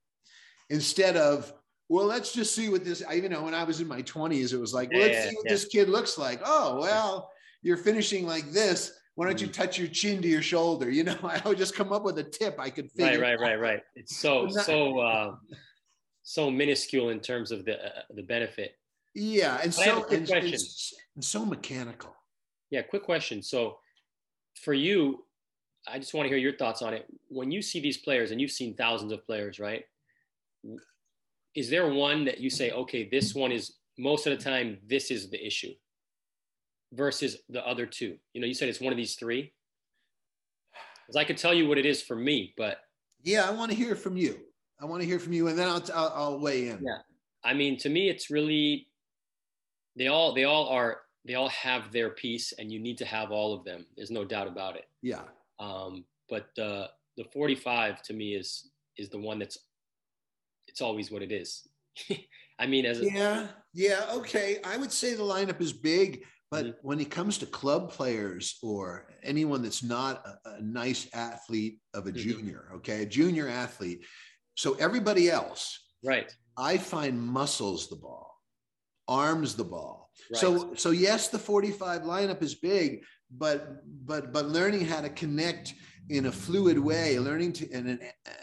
Instead 0.71 1.17
of 1.17 1.53
well, 1.89 2.07
let's 2.07 2.33
just 2.33 2.55
see 2.55 2.71
what 2.71 2.85
this. 2.85 3.03
I, 3.07 3.15
you 3.15 3.29
know, 3.29 3.43
when 3.43 3.55
I 3.55 3.65
was 3.65 3.81
in 3.81 3.87
my 3.87 4.01
twenties, 4.03 4.53
it 4.53 4.61
was 4.61 4.73
like, 4.73 4.91
well, 4.91 5.03
let's 5.03 5.15
yeah, 5.15 5.29
see 5.29 5.37
what 5.37 5.47
yeah. 5.47 5.53
this 5.53 5.65
kid 5.67 5.89
looks 5.89 6.17
like. 6.17 6.41
Oh, 6.45 6.81
well, 6.81 7.31
you're 7.63 7.77
finishing 7.77 8.27
like 8.27 8.51
this 8.51 8.93
why 9.17 9.27
don't 9.27 9.41
you 9.41 9.47
touch 9.47 9.79
your 9.79 9.89
chin 9.89 10.21
to 10.23 10.29
your 10.29 10.43
shoulder? 10.43 10.91
You 10.91 11.05
know, 11.05 11.17
I 11.23 11.41
would 11.47 11.59
just 11.59 11.75
come 11.75 11.93
up 11.93 12.03
with 12.03 12.19
a 12.19 12.25
tip 12.25 12.57
I 12.59 12.71
could 12.71 12.91
figure. 12.91 13.21
Right, 13.21 13.39
right, 13.39 13.59
right, 13.59 13.61
right. 13.61 13.83
It's 13.95 14.17
so 14.17 14.49
so 14.49 14.99
uh, 14.99 15.35
so 16.23 16.51
minuscule 16.51 17.11
in 17.11 17.21
terms 17.21 17.51
of 17.51 17.65
the 17.65 17.85
uh, 17.85 18.03
the 18.15 18.23
benefit. 18.23 18.77
Yeah, 19.15 19.61
and 19.63 19.73
so 19.73 20.07
and, 20.11 20.29
and, 20.29 20.55
and 20.55 21.25
so 21.25 21.45
mechanical. 21.45 22.15
Yeah, 22.71 22.83
quick 22.83 23.05
question. 23.05 23.43
So 23.43 23.79
for 24.61 24.75
you, 24.75 25.25
I 25.87 25.99
just 25.99 26.15
want 26.15 26.27
to 26.27 26.29
hear 26.29 26.39
your 26.39 26.57
thoughts 26.57 26.83
on 26.83 26.95
it. 26.95 27.07
When 27.29 27.53
you 27.53 27.63
see 27.63 27.81
these 27.81 27.99
players, 27.99 28.33
and 28.33 28.41
you've 28.41 28.51
seen 28.51 28.75
thousands 28.75 29.13
of 29.13 29.25
players, 29.25 29.61
right? 29.61 29.85
Is 31.55 31.71
there 31.71 31.93
one 31.93 32.25
that 32.25 32.41
you 32.41 32.51
say, 32.51 32.73
okay, 32.73 33.09
this 33.09 33.35
one 33.35 33.53
is 33.53 33.75
most 33.97 34.27
of 34.27 34.37
the 34.37 34.43
time, 34.43 34.79
this 34.89 35.13
is 35.13 35.31
the 35.31 35.47
issue? 35.47 35.73
Versus 36.95 37.39
the 37.49 37.67
other 37.67 37.87
two? 37.87 38.17
You 38.33 38.41
know, 38.41 38.47
you 38.47 38.55
said 38.55 38.69
it's 38.69 38.81
one 38.81 38.93
of 38.93 38.97
these 38.97 39.15
three. 39.17 39.53
Because 41.07 41.17
I 41.17 41.25
could 41.25 41.37
tell 41.37 41.53
you 41.53 41.69
what 41.69 41.79
it 41.79 41.85
is 41.85 42.01
for 42.01 42.17
me, 42.17 42.55
but 42.57 42.79
yeah, 43.23 43.47
I 43.47 43.51
want 43.51 43.71
to 43.71 43.77
hear 43.77 43.95
from 43.95 44.17
you. 44.17 44.39
I 44.81 44.87
want 44.87 45.03
to 45.03 45.07
hear 45.07 45.19
from 45.19 45.33
you, 45.33 45.49
and 45.49 45.59
then 45.59 45.69
I'll, 45.69 45.83
I'll, 45.95 46.13
I'll 46.15 46.41
weigh 46.41 46.69
in. 46.69 46.83
Yeah, 46.83 46.99
I 47.45 47.53
mean, 47.55 47.77
to 47.79 47.89
me, 47.89 48.09
it's 48.09 48.31
really 48.31 48.89
they 49.97 50.09
all 50.09 50.35
they 50.35 50.45
all 50.45 50.69
are 50.69 51.03
they 51.27 51.35
all 51.35 51.49
have 51.51 51.93
their 51.93 52.11
piece, 52.11 52.53
and 52.53 52.73
you 52.73 52.79
need 52.79 52.99
to 52.99 53.05
have 53.05 53.31
all 53.31 53.55
of 53.55 53.65
them. 53.65 53.87
There's 53.97 54.11
no 54.11 54.25
doubt 54.25 54.49
about 54.49 54.77
it. 54.77 54.87
Yeah. 55.03 55.23
Um, 55.59 56.05
but 56.29 56.49
uh, 56.59 56.89
the 57.17 57.25
45 57.33 58.03
to 58.03 58.15
me 58.15 58.35
is 58.35 58.71
is 58.97 59.09
the 59.09 59.19
one 59.19 59.39
that's 59.39 59.59
it's 60.69 60.81
always 60.81 61.11
what 61.11 61.23
it 61.23 61.33
is. 61.33 61.67
I 62.59 62.67
mean, 62.67 62.87
as 62.87 63.01
a, 63.01 63.05
yeah, 63.05 63.49
yeah, 63.73 64.07
okay. 64.13 64.59
I 64.65 64.77
would 64.77 64.93
say 64.93 65.15
the 65.15 65.23
lineup 65.23 65.61
is 65.61 65.73
big. 65.73 66.25
But 66.51 66.67
mm-hmm. 66.67 66.87
when 66.87 67.01
it 67.01 67.11
comes 67.11 67.39
to 67.39 67.47
club 67.47 67.91
players 67.91 68.59
or 68.63 69.09
anyone 69.23 69.63
that's 69.63 69.83
not 69.83 70.25
a, 70.27 70.51
a 70.51 70.63
nice 70.63 71.09
athlete 71.13 71.79
of 71.95 72.07
a 72.07 72.13
mm-hmm. 72.13 72.29
junior, 72.29 72.69
okay, 72.77 73.03
a 73.03 73.07
junior 73.07 73.49
athlete, 73.49 74.05
so 74.55 74.75
everybody 74.75 75.31
else, 75.31 75.81
right? 76.05 76.33
I 76.57 76.79
find 76.79 77.21
muscles 77.21 77.89
the 77.89 77.97
ball, 77.97 78.41
arms 79.09 79.57
the 79.57 79.65
ball. 79.65 80.11
Right. 80.31 80.41
So 80.41 80.75
so 80.75 80.91
yes, 80.91 81.29
the 81.29 81.39
45 81.39 82.03
lineup 82.03 82.43
is 82.43 82.55
big, 82.55 83.03
but 83.37 83.83
but 84.05 84.33
but 84.33 84.47
learning 84.47 84.85
how 84.85 85.01
to 85.01 85.09
connect 85.09 85.75
in 86.11 86.27
a 86.27 86.33
fluid 86.33 86.79
way, 86.79 87.19
learning 87.19 87.53
to 87.55 87.71
in 87.71 87.89
an 87.89 88.01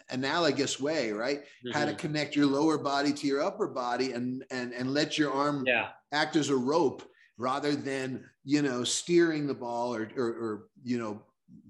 analogous 0.10 0.80
way, 0.80 1.12
right? 1.12 1.40
Mm-hmm. 1.40 1.72
How 1.72 1.86
to 1.86 1.92
mm-hmm. 1.92 2.00
connect 2.00 2.36
your 2.36 2.48
lower 2.48 2.78
body 2.78 3.14
to 3.14 3.28
your 3.28 3.42
upper 3.42 3.68
body 3.68 4.12
and 4.14 4.44
and 4.52 4.74
and 4.74 4.94
let 4.94 5.18
your 5.18 5.32
arm 5.32 5.64
yeah. 5.66 5.90
act 6.12 6.36
as 6.36 6.50
a 6.50 6.56
rope 6.56 7.04
rather 7.42 7.76
than 7.76 8.24
you 8.44 8.62
know 8.62 8.84
steering 8.84 9.48
the 9.48 9.54
ball 9.54 9.94
or 9.94 10.10
or, 10.16 10.28
or 10.28 10.64
you 10.84 10.98
know 10.98 11.20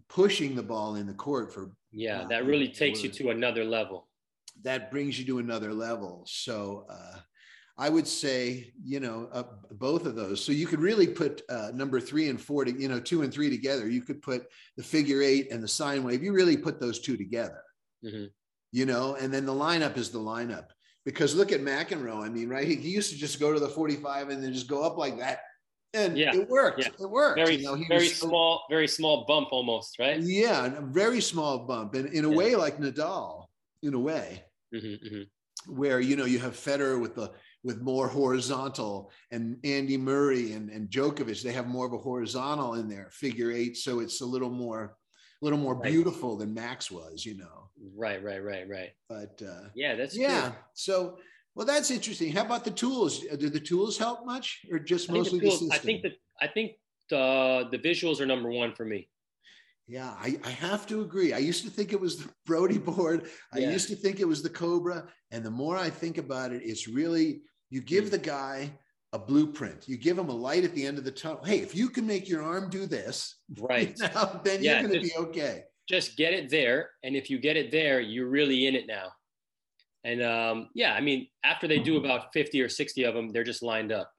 pushing 0.09 0.55
the 0.55 0.63
ball 0.63 0.95
in 0.95 1.07
the 1.07 1.13
court 1.13 1.53
for 1.53 1.71
yeah 1.91 2.25
that 2.29 2.45
really 2.45 2.67
takes 2.67 3.01
you 3.01 3.09
to 3.09 3.29
another 3.29 3.63
level 3.63 4.07
that 4.63 4.91
brings 4.91 5.17
you 5.17 5.25
to 5.25 5.39
another 5.39 5.73
level 5.73 6.23
so 6.27 6.85
uh, 6.89 7.17
I 7.77 7.89
would 7.89 8.07
say, 8.07 8.73
you 8.83 8.99
know, 8.99 9.27
uh, 9.31 9.43
both 9.71 10.05
of 10.05 10.13
those. 10.13 10.43
So 10.43 10.51
you 10.51 10.67
could 10.67 10.81
really 10.81 11.07
put 11.07 11.41
uh, 11.49 11.71
number 11.73 11.99
three 11.99 12.29
and 12.29 12.39
four 12.39 12.63
to, 12.63 12.71
you 12.71 12.87
know, 12.87 12.99
two 12.99 13.23
and 13.23 13.33
three 13.33 13.49
together. 13.49 13.89
You 13.89 14.01
could 14.01 14.21
put 14.21 14.43
the 14.77 14.83
figure 14.83 15.23
eight 15.23 15.51
and 15.51 15.63
the 15.63 15.67
sine 15.67 16.03
wave. 16.03 16.21
You 16.21 16.31
really 16.31 16.57
put 16.57 16.79
those 16.79 16.99
two 16.99 17.17
together, 17.17 17.63
mm-hmm. 18.05 18.25
you 18.71 18.85
know, 18.85 19.15
and 19.15 19.33
then 19.33 19.47
the 19.47 19.53
lineup 19.53 19.97
is 19.97 20.11
the 20.11 20.19
lineup. 20.19 20.65
Because 21.05 21.33
look 21.33 21.51
at 21.51 21.61
McEnroe. 21.61 22.23
I 22.23 22.29
mean, 22.29 22.49
right? 22.49 22.67
He, 22.67 22.75
he, 22.75 22.89
used 22.89 23.09
to 23.13 23.17
just 23.17 23.39
go 23.39 23.51
to 23.51 23.59
the 23.59 23.69
45 23.69 24.29
and 24.29 24.43
then 24.43 24.53
just 24.53 24.67
go 24.67 24.83
up 24.83 24.99
like 24.99 25.17
that. 25.17 25.39
And 25.93 26.17
yeah. 26.17 26.33
it 26.33 26.49
worked. 26.49 26.79
Yeah. 26.79 26.87
It 26.99 27.09
worked. 27.09 27.37
Very, 27.37 27.55
you 27.55 27.63
know, 27.63 27.83
very 27.87 28.07
small, 28.07 28.65
very 28.69 28.87
small 28.87 29.25
bump 29.27 29.49
almost, 29.51 29.99
right? 29.99 30.19
Yeah, 30.19 30.65
a 30.65 30.81
very 30.81 31.19
small 31.19 31.59
bump. 31.59 31.95
And 31.95 32.07
in 32.13 32.25
a 32.25 32.29
yeah. 32.29 32.35
way 32.35 32.55
like 32.55 32.77
Nadal, 32.77 33.45
in 33.83 33.93
a 33.93 33.99
way. 33.99 34.43
Mm-hmm, 34.73 35.05
mm-hmm. 35.05 35.75
Where 35.75 35.99
you 35.99 36.15
know 36.15 36.25
you 36.25 36.39
have 36.39 36.53
Federer 36.53 36.99
with 36.99 37.15
the 37.15 37.31
with 37.63 37.81
more 37.81 38.07
horizontal 38.07 39.11
and 39.31 39.57
Andy 39.63 39.97
Murray 39.97 40.53
and, 40.53 40.69
and 40.69 40.89
Djokovic, 40.89 41.43
they 41.43 41.51
have 41.51 41.67
more 41.67 41.85
of 41.85 41.93
a 41.93 41.97
horizontal 41.97 42.75
in 42.75 42.89
there, 42.89 43.09
figure 43.11 43.51
eight. 43.51 43.77
So 43.77 43.99
it's 43.99 44.21
a 44.21 44.25
little 44.25 44.49
more, 44.49 44.97
a 45.41 45.45
little 45.45 45.59
more 45.59 45.75
right. 45.75 45.91
beautiful 45.91 46.37
than 46.37 46.53
Mac's 46.53 46.89
was, 46.89 47.25
you 47.25 47.37
know? 47.37 47.69
Right, 47.95 48.23
right, 48.23 48.43
right, 48.43 48.67
right. 48.67 48.89
But 49.07 49.41
uh, 49.47 49.69
yeah, 49.75 49.95
that's 49.95 50.17
yeah. 50.17 50.53
So, 50.73 51.17
well, 51.55 51.65
that's 51.65 51.91
interesting. 51.91 52.31
How 52.31 52.45
about 52.45 52.63
the 52.63 52.71
tools? 52.71 53.23
Uh, 53.31 53.35
do 53.35 53.49
the 53.49 53.59
tools 53.59 53.97
help 53.97 54.25
much 54.25 54.61
or 54.71 54.79
just 54.79 55.09
I 55.09 55.13
mostly 55.13 55.39
the, 55.39 55.49
tools, 55.49 55.67
the 55.67 55.73
I 55.73 55.77
think 55.77 56.01
that, 56.03 56.13
I 56.41 56.47
think 56.47 56.71
the, 57.09 57.67
the 57.71 57.77
visuals 57.77 58.19
are 58.19 58.25
number 58.25 58.49
one 58.49 58.73
for 58.73 58.85
me. 58.85 59.07
Yeah, 59.87 60.13
I, 60.17 60.39
I, 60.45 60.49
have 60.51 60.87
to 60.87 61.01
agree. 61.01 61.33
I 61.33 61.39
used 61.39 61.65
to 61.65 61.69
think 61.69 61.91
it 61.91 61.99
was 61.99 62.17
the 62.17 62.29
Brody 62.45 62.77
board. 62.77 63.27
I 63.53 63.59
yeah. 63.59 63.71
used 63.71 63.89
to 63.89 63.95
think 63.95 64.19
it 64.21 64.27
was 64.27 64.41
the 64.41 64.49
Cobra. 64.49 65.05
And 65.31 65.43
the 65.43 65.51
more 65.51 65.75
I 65.75 65.89
think 65.89 66.17
about 66.17 66.53
it, 66.53 66.61
it's 66.63 66.87
really 66.87 67.41
you 67.69 67.81
give 67.81 68.05
mm. 68.05 68.11
the 68.11 68.17
guy 68.17 68.71
a 69.13 69.19
blueprint. 69.19 69.89
You 69.89 69.97
give 69.97 70.17
him 70.17 70.29
a 70.29 70.35
light 70.35 70.63
at 70.63 70.73
the 70.73 70.85
end 70.85 70.97
of 70.97 71.03
the 71.03 71.11
tunnel. 71.11 71.43
Hey, 71.43 71.59
if 71.59 71.75
you 71.75 71.89
can 71.89 72.07
make 72.07 72.29
your 72.29 72.43
arm 72.43 72.69
do 72.69 72.85
this, 72.85 73.35
right, 73.59 73.97
know, 73.99 74.39
then 74.43 74.63
yeah, 74.63 74.79
you're 74.79 74.89
going 74.89 75.01
to 75.01 75.07
be 75.07 75.15
okay. 75.17 75.63
Just 75.89 76.15
get 76.15 76.33
it 76.33 76.49
there, 76.49 76.91
and 77.03 77.15
if 77.15 77.29
you 77.29 77.37
get 77.37 77.57
it 77.57 77.71
there, 77.71 77.99
you're 77.99 78.29
really 78.29 78.67
in 78.67 78.75
it 78.75 78.87
now. 78.87 79.11
And 80.03 80.23
um, 80.23 80.69
yeah, 80.73 80.93
I 80.93 81.01
mean, 81.01 81.27
after 81.43 81.67
they 81.67 81.79
do 81.79 81.97
about 81.97 82.33
50 82.33 82.61
or 82.61 82.69
60 82.69 83.03
of 83.03 83.13
them, 83.13 83.29
they're 83.29 83.43
just 83.43 83.61
lined 83.61 83.91
up. 83.91 84.11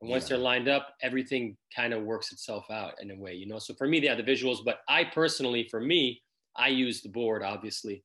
And 0.00 0.10
once 0.10 0.24
yeah. 0.24 0.36
they're 0.36 0.44
lined 0.44 0.68
up, 0.68 0.94
everything 1.02 1.56
kind 1.74 1.92
of 1.92 2.02
works 2.02 2.32
itself 2.32 2.64
out 2.70 2.94
in 3.00 3.10
a 3.10 3.16
way, 3.16 3.34
you 3.34 3.46
know. 3.46 3.58
So 3.58 3.74
for 3.74 3.86
me, 3.86 4.00
yeah, 4.00 4.14
the 4.14 4.22
visuals. 4.22 4.58
But 4.64 4.80
I 4.88 5.04
personally, 5.04 5.68
for 5.70 5.80
me, 5.80 6.22
I 6.56 6.68
use 6.68 7.02
the 7.02 7.08
board 7.08 7.42
obviously 7.42 8.02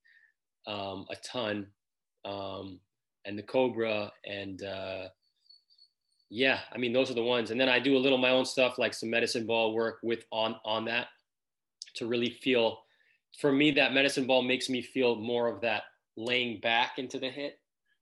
um, 0.67 1.05
a 1.09 1.15
ton. 1.17 1.67
Um, 2.23 2.79
and 3.25 3.37
the 3.37 3.43
Cobra 3.43 4.11
and 4.25 4.63
uh, 4.63 5.07
yeah, 6.29 6.59
I 6.71 6.77
mean 6.77 6.93
those 6.93 7.11
are 7.11 7.15
the 7.15 7.23
ones. 7.23 7.51
And 7.51 7.59
then 7.59 7.69
I 7.69 7.79
do 7.79 7.97
a 7.97 7.99
little 7.99 8.17
my 8.17 8.29
own 8.31 8.45
stuff 8.45 8.77
like 8.77 8.93
some 8.93 9.09
medicine 9.09 9.45
ball 9.45 9.73
work 9.73 9.99
with 10.03 10.25
on 10.31 10.55
on 10.63 10.85
that 10.85 11.07
to 11.95 12.07
really 12.07 12.29
feel. 12.29 12.79
For 13.39 13.51
me, 13.51 13.71
that 13.71 13.93
medicine 13.93 14.25
ball 14.25 14.41
makes 14.41 14.69
me 14.69 14.81
feel 14.81 15.17
more 15.17 15.47
of 15.47 15.59
that 15.61 15.83
laying 16.17 16.59
back 16.59 16.97
into 16.97 17.19
the 17.19 17.29
hit. 17.29 17.59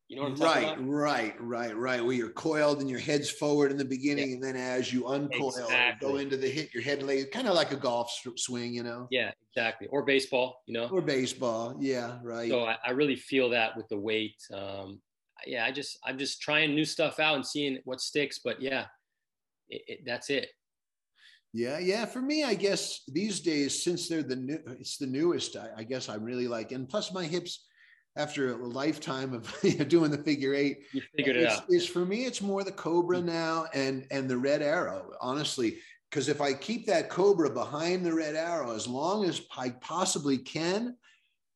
You 0.10 0.18
know 0.18 0.24
what 0.24 0.34
I'm 0.34 0.42
right, 0.42 0.54
talking 0.66 0.84
about? 0.84 0.90
Right, 0.90 1.36
right, 1.40 1.78
right. 1.78 2.06
Where 2.06 2.14
you're 2.14 2.30
coiled 2.30 2.82
and 2.82 2.90
your 2.90 3.00
head's 3.00 3.32
forward 3.32 3.72
in 3.72 3.78
the 3.78 3.86
beginning, 3.86 4.30
yeah. 4.30 4.34
and 4.36 4.44
then 4.44 4.56
as 4.56 4.94
you 4.94 5.08
uncoil, 5.08 5.50
exactly. 5.50 6.08
go 6.08 6.18
into 6.18 6.38
the 6.38 6.48
hit, 6.48 6.74
your 6.74 6.84
head 6.84 7.02
lays 7.02 7.28
kind 7.32 7.48
of 7.48 7.56
like 7.56 7.72
a 7.72 7.78
golf 7.78 8.14
swing, 8.36 8.74
you 8.74 8.84
know? 8.84 9.08
Yeah, 9.10 9.32
exactly. 9.50 9.88
Or 9.88 10.04
baseball, 10.04 10.62
you 10.68 10.74
know? 10.74 10.88
Or 10.88 11.02
baseball, 11.02 11.78
yeah, 11.80 12.20
right. 12.22 12.50
So 12.50 12.66
I, 12.66 12.78
I 12.86 12.92
really 12.92 13.16
feel 13.16 13.50
that 13.52 13.76
with 13.76 13.88
the 13.88 13.98
weight. 13.98 14.36
Um, 14.54 15.02
yeah, 15.48 15.66
I 15.66 15.72
just 15.72 15.98
I'm 16.06 16.18
just 16.18 16.42
trying 16.42 16.76
new 16.76 16.86
stuff 16.86 17.20
out 17.20 17.36
and 17.36 17.46
seeing 17.46 17.80
what 17.86 18.02
sticks. 18.02 18.40
But 18.44 18.62
yeah, 18.62 18.86
it, 19.70 19.82
it, 19.88 20.00
that's 20.06 20.30
it. 20.30 20.50
Yeah, 21.54 21.80
yeah. 21.80 22.06
For 22.06 22.22
me, 22.22 22.44
I 22.44 22.56
guess 22.56 23.02
these 23.08 23.40
days, 23.40 23.84
since 23.84 24.08
they're 24.08 24.24
the 24.24 24.36
new, 24.36 24.60
it's 24.80 24.98
the 24.98 25.08
newest. 25.08 25.56
I, 25.56 25.70
I 25.78 25.84
guess 25.84 26.10
I'm 26.10 26.24
really 26.24 26.48
like, 26.48 26.72
and 26.72 26.88
plus 26.90 27.14
my 27.14 27.26
hips, 27.26 27.66
after 28.16 28.54
a 28.54 28.68
lifetime 28.68 29.34
of 29.34 29.54
you 29.64 29.78
know, 29.78 29.86
doing 29.86 30.12
the 30.12 30.18
figure 30.18 30.54
eight, 30.54 30.84
you 30.92 31.02
figured 31.16 31.36
it 31.36 31.48
out. 31.48 31.66
Is 31.70 31.88
for 31.88 32.06
me, 32.06 32.26
it's 32.26 32.42
more 32.42 32.64
the 32.64 32.72
Cobra 32.72 33.18
mm. 33.18 33.26
now 33.26 33.66
and 33.74 34.06
and 34.12 34.30
the 34.30 34.38
Red 34.38 34.62
Arrow. 34.62 35.12
Honestly, 35.22 35.78
because 36.10 36.30
if 36.30 36.42
I 36.42 36.54
keep 36.54 36.86
that 36.88 37.10
Cobra 37.10 37.50
behind 37.50 38.06
the 38.06 38.14
Red 38.14 38.36
Arrow 38.36 38.76
as 38.76 38.88
long 38.88 39.26
as 39.26 39.42
I 39.58 39.70
possibly 39.70 40.38
can, 40.38 40.96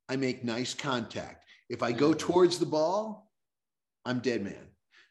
I 0.09 0.15
make 0.15 0.43
nice 0.43 0.73
contact. 0.73 1.45
If 1.69 1.83
I 1.83 1.91
go 1.91 2.11
mm. 2.11 2.19
towards 2.19 2.59
the 2.59 2.65
ball, 2.65 3.31
I'm 4.05 4.19
dead 4.19 4.43
man. 4.43 4.67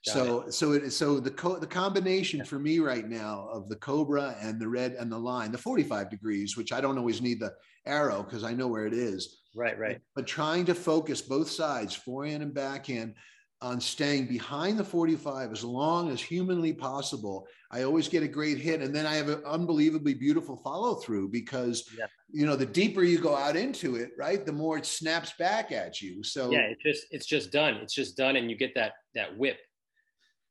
Got 0.06 0.12
so 0.12 0.40
it. 0.42 0.54
so 0.54 0.72
it 0.72 0.90
so 0.92 1.20
the 1.20 1.30
co- 1.30 1.58
the 1.58 1.66
combination 1.66 2.44
for 2.44 2.58
me 2.58 2.78
right 2.78 3.08
now 3.08 3.48
of 3.52 3.68
the 3.68 3.76
cobra 3.76 4.36
and 4.40 4.60
the 4.60 4.68
red 4.68 4.92
and 4.92 5.10
the 5.10 5.18
line 5.18 5.50
the 5.50 5.58
45 5.58 6.08
degrees 6.10 6.56
which 6.56 6.70
i 6.70 6.80
don't 6.80 6.96
always 6.96 7.20
need 7.20 7.40
the 7.40 7.52
arrow 7.86 8.22
because 8.22 8.44
i 8.44 8.52
know 8.52 8.68
where 8.68 8.86
it 8.86 8.92
is 8.92 9.38
right 9.56 9.78
right 9.78 10.00
but, 10.14 10.26
trying 10.26 10.64
to 10.64 10.74
focus 10.74 11.20
both 11.20 11.50
sides 11.50 11.94
forehand 11.94 12.42
and 12.42 12.54
backhand 12.54 13.14
on 13.62 13.80
staying 13.80 14.26
behind 14.26 14.78
the 14.78 14.84
45 14.84 15.50
as 15.50 15.64
long 15.64 16.10
as 16.10 16.20
humanly 16.20 16.74
possible. 16.74 17.46
I 17.70 17.82
always 17.82 18.06
get 18.06 18.22
a 18.22 18.28
great 18.28 18.58
hit. 18.58 18.82
And 18.82 18.94
then 18.94 19.06
I 19.06 19.14
have 19.14 19.28
an 19.28 19.42
unbelievably 19.46 20.14
beautiful 20.14 20.56
follow 20.56 20.96
through 20.96 21.28
because, 21.30 21.88
yeah. 21.98 22.06
you 22.30 22.44
know, 22.44 22.54
the 22.54 22.66
deeper 22.66 23.02
you 23.02 23.18
go 23.18 23.34
out 23.34 23.56
into 23.56 23.96
it, 23.96 24.10
right, 24.18 24.44
the 24.44 24.52
more 24.52 24.76
it 24.76 24.84
snaps 24.84 25.32
back 25.38 25.72
at 25.72 26.02
you. 26.02 26.22
So, 26.22 26.50
yeah, 26.50 26.68
it's 26.70 26.82
just, 26.82 27.06
it's 27.10 27.26
just 27.26 27.50
done. 27.50 27.74
It's 27.76 27.94
just 27.94 28.16
done. 28.16 28.36
And 28.36 28.50
you 28.50 28.56
get 28.56 28.74
that, 28.74 28.92
that 29.14 29.36
whip. 29.36 29.58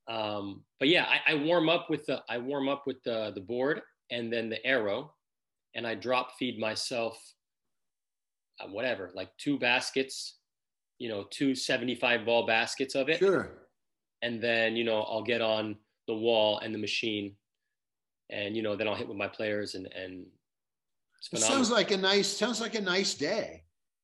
Um, 0.07 0.63
but 0.79 0.87
yeah, 0.87 1.05
I, 1.05 1.33
I 1.33 1.35
warm 1.35 1.69
up 1.69 1.89
with 1.89 2.05
the, 2.07 2.23
I 2.27 2.39
warm 2.39 2.67
up 2.67 2.83
with 2.87 3.01
the, 3.03 3.31
the 3.35 3.41
board 3.41 3.81
and 4.09 4.33
then 4.33 4.49
the 4.49 4.65
arrow 4.65 5.13
and 5.75 5.85
I 5.85 5.93
drop 5.93 6.37
feed 6.37 6.59
myself, 6.59 7.19
Uh, 8.59 8.67
whatever, 8.67 9.11
like 9.13 9.29
two 9.37 9.59
baskets 9.59 10.35
you 10.97 11.09
know, 11.09 11.25
two 11.29 11.55
75 11.55 12.25
ball 12.25 12.45
baskets 12.45 12.95
of 12.95 13.09
it. 13.09 13.19
Sure. 13.19 13.49
And 14.21 14.41
then, 14.41 14.75
you 14.75 14.83
know, 14.83 15.01
I'll 15.01 15.23
get 15.23 15.41
on 15.41 15.75
the 16.07 16.15
wall 16.15 16.59
and 16.59 16.73
the 16.73 16.79
machine 16.79 17.35
and, 18.29 18.55
you 18.55 18.63
know, 18.63 18.75
then 18.75 18.87
I'll 18.87 18.95
hit 18.95 19.07
with 19.07 19.17
my 19.17 19.27
players 19.27 19.75
and, 19.75 19.87
and 19.87 20.25
it 21.31 21.39
sounds 21.39 21.71
like 21.71 21.91
a 21.91 21.97
nice, 21.97 22.27
sounds 22.27 22.61
like 22.61 22.75
a 22.75 22.81
nice 22.81 23.13
day. 23.13 23.63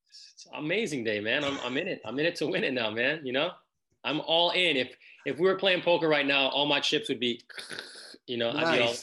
It's 0.09 0.47
amazing 0.55 1.03
day, 1.03 1.19
man. 1.19 1.43
I'm, 1.43 1.57
I'm 1.63 1.77
in 1.77 1.87
it. 1.87 2.01
I'm 2.03 2.19
in 2.19 2.25
it 2.25 2.35
to 2.37 2.47
win 2.47 2.63
it 2.63 2.73
now, 2.73 2.89
man. 2.89 3.21
You 3.23 3.33
know, 3.33 3.51
I'm 4.03 4.19
all 4.21 4.51
in. 4.51 4.75
If, 4.75 4.89
if 5.25 5.37
we 5.37 5.47
were 5.47 5.55
playing 5.55 5.81
poker 5.81 6.09
right 6.09 6.25
now, 6.25 6.49
all 6.49 6.65
my 6.65 6.79
chips 6.79 7.09
would 7.09 7.19
be, 7.19 7.41
you 8.27 8.37
know, 8.37 8.51
nice. 8.51 8.65
I'd 8.65 8.77
be 8.77 8.83
all, 8.83 8.93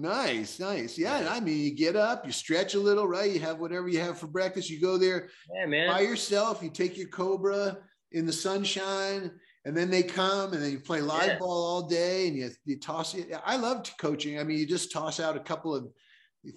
Nice, 0.00 0.60
nice. 0.60 0.96
Yeah, 0.96 1.26
I 1.28 1.40
mean, 1.40 1.58
you 1.58 1.74
get 1.74 1.96
up, 1.96 2.24
you 2.24 2.30
stretch 2.30 2.74
a 2.74 2.78
little, 2.78 3.08
right? 3.08 3.32
You 3.32 3.40
have 3.40 3.58
whatever 3.58 3.88
you 3.88 3.98
have 3.98 4.16
for 4.16 4.28
breakfast. 4.28 4.70
You 4.70 4.80
go 4.80 4.96
there 4.96 5.28
yeah, 5.52 5.66
man. 5.66 5.88
by 5.88 6.02
yourself. 6.02 6.62
You 6.62 6.70
take 6.70 6.96
your 6.96 7.08
Cobra 7.08 7.78
in 8.12 8.24
the 8.24 8.32
sunshine, 8.32 9.32
and 9.64 9.76
then 9.76 9.90
they 9.90 10.04
come 10.04 10.52
and 10.52 10.62
then 10.62 10.70
you 10.70 10.78
play 10.78 11.00
live 11.00 11.26
yeah. 11.26 11.38
ball 11.38 11.66
all 11.66 11.88
day 11.88 12.28
and 12.28 12.36
you, 12.36 12.48
you 12.64 12.78
toss 12.78 13.16
it. 13.16 13.28
I 13.44 13.56
loved 13.56 13.90
coaching. 13.98 14.38
I 14.38 14.44
mean, 14.44 14.58
you 14.58 14.66
just 14.66 14.92
toss 14.92 15.18
out 15.18 15.36
a 15.36 15.40
couple 15.40 15.74
of 15.74 15.88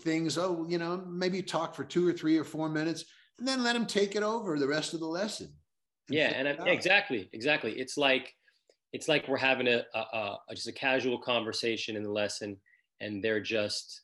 things. 0.03 0.37
Oh, 0.37 0.67
you 0.69 0.77
know, 0.77 1.03
maybe 1.07 1.41
talk 1.41 1.73
for 1.73 1.83
two 1.83 2.07
or 2.07 2.13
three 2.13 2.37
or 2.37 2.43
four 2.43 2.69
minutes 2.69 3.05
and 3.39 3.47
then 3.47 3.63
let 3.63 3.73
them 3.73 3.87
take 3.87 4.15
it 4.15 4.21
over 4.21 4.59
the 4.59 4.67
rest 4.67 4.93
of 4.93 4.99
the 4.99 5.07
lesson. 5.07 5.51
And 6.09 6.17
yeah, 6.17 6.27
and 6.27 6.67
exactly, 6.67 7.27
exactly. 7.33 7.71
It's 7.71 7.97
like 7.97 8.31
it's 8.93 9.07
like 9.07 9.27
we're 9.27 9.37
having 9.37 9.67
a, 9.67 9.83
a, 9.95 9.99
a 9.99 10.37
just 10.51 10.67
a 10.67 10.73
casual 10.73 11.17
conversation 11.17 11.95
in 11.95 12.03
the 12.03 12.11
lesson 12.11 12.55
and 13.01 13.21
they're 13.21 13.41
just 13.41 14.01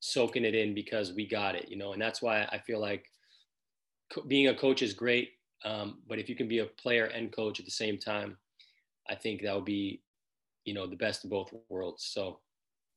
soaking 0.00 0.44
it 0.44 0.54
in 0.54 0.74
because 0.74 1.12
we 1.12 1.26
got 1.26 1.56
it, 1.56 1.68
you 1.68 1.76
know. 1.76 1.92
And 1.92 2.00
that's 2.00 2.22
why 2.22 2.42
I 2.52 2.58
feel 2.58 2.78
like 2.78 3.06
co- 4.12 4.22
being 4.22 4.48
a 4.48 4.54
coach 4.54 4.82
is 4.82 4.92
great, 4.92 5.30
um, 5.64 5.98
but 6.06 6.18
if 6.18 6.28
you 6.28 6.36
can 6.36 6.46
be 6.46 6.60
a 6.60 6.66
player 6.66 7.06
and 7.06 7.32
coach 7.32 7.58
at 7.58 7.64
the 7.64 7.72
same 7.72 7.98
time, 7.98 8.36
I 9.08 9.14
think 9.16 9.42
that 9.42 9.54
would 9.54 9.64
be, 9.64 10.02
you 10.64 10.74
know, 10.74 10.86
the 10.86 10.96
best 10.96 11.24
of 11.24 11.30
both 11.30 11.52
worlds. 11.68 12.04
So 12.04 12.38